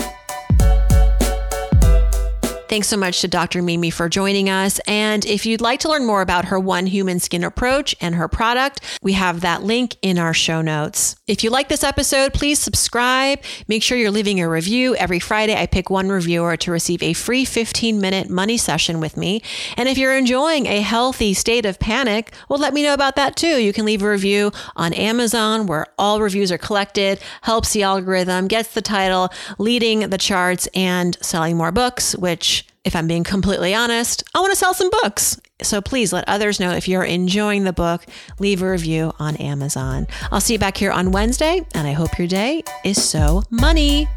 Thanks 2.70 2.90
so 2.90 2.98
much 2.98 3.22
to 3.22 3.30
Dr. 3.30 3.62
Mimi 3.62 3.90
for 3.90 4.10
joining 4.10 4.50
us. 4.50 4.80
And 4.88 5.26
if 5.26 5.46
you'd 5.46 5.62
like 5.62 5.80
to 5.82 5.90
learn 5.90 6.06
more 6.06 6.22
about 6.22 6.46
her 6.46 6.60
One 6.60 6.86
Human 6.86 7.20
Skin 7.20 7.44
approach 7.46 7.96
and 8.02 8.16
her 8.16 8.28
product, 8.28 8.82
we 9.02 9.14
have 9.14 9.40
that 9.42 9.64
link 9.64 9.96
in 10.02 10.20
our 10.20 10.34
show 10.34 10.62
notes. 10.62 11.16
If 11.28 11.46
you 11.46 11.50
like 11.50 11.70
this 11.70 11.84
episode, 11.84 12.34
please 12.34 12.60
subscribe. 12.60 13.40
Make 13.70 13.84
sure 13.84 13.98
you're 13.98 14.12
leaving 14.12 14.42
a 14.42 14.50
review. 14.50 14.96
Every 14.98 15.20
Friday, 15.20 15.56
I 15.56 15.66
pick 15.66 15.90
one 15.90 16.10
reviewer 16.10 16.58
to 16.58 16.72
receive 16.72 17.02
a 17.02 17.14
free 17.14 17.46
15 17.46 18.02
minute 18.02 18.30
money 18.30 18.58
session 18.58 19.00
with 19.00 19.16
me. 19.16 19.42
And 19.78 19.88
if 19.88 19.98
you're 19.98 20.18
enjoying 20.18 20.66
a 20.66 20.82
healthy 20.82 21.34
state 21.34 21.66
of 21.66 21.80
panic, 21.80 22.34
well, 22.50 22.60
let 22.60 22.74
me 22.74 22.84
know 22.84 22.94
about 22.94 23.16
that 23.16 23.38
too. 23.38 23.62
You 23.62 23.72
can 23.72 23.86
leave 23.86 24.04
a 24.04 24.10
review 24.10 24.52
on 24.76 24.92
Amazon 24.94 25.68
where 25.68 25.88
all 25.98 26.20
reviews 26.22 26.52
are 26.52 26.58
collected, 26.58 27.20
helps 27.44 27.72
the 27.72 27.84
algorithm, 27.84 28.48
gets 28.48 28.74
the 28.74 28.82
title, 28.82 29.30
leading 29.58 30.10
the 30.10 30.18
charts, 30.18 30.68
and 30.74 31.18
selling 31.22 31.56
more 31.56 31.72
books, 31.72 32.16
which 32.16 32.57
if 32.88 32.96
I'm 32.96 33.06
being 33.06 33.26
completely 33.26 33.76
honest, 33.76 34.24
I 34.34 34.40
want 34.40 34.52
to 34.54 34.56
sell 34.56 34.74
some 34.74 34.90
books. 35.04 35.40
So 35.62 35.82
please 35.82 36.14
let 36.14 36.24
others 36.26 36.58
know 36.58 36.72
if 36.72 36.88
you're 36.88 37.04
enjoying 37.04 37.66
the 37.66 37.74
book. 37.74 38.06
Leave 38.40 38.62
a 38.62 38.72
review 38.72 39.12
on 39.20 39.36
Amazon. 39.36 40.08
I'll 40.32 40.40
see 40.40 40.54
you 40.54 40.60
back 40.60 40.78
here 40.78 40.92
on 40.92 41.12
Wednesday, 41.12 41.66
and 41.76 41.86
I 41.86 41.92
hope 41.92 42.18
your 42.18 42.30
day 42.30 42.64
is 42.86 43.04
so 43.04 43.44
money. 43.52 44.08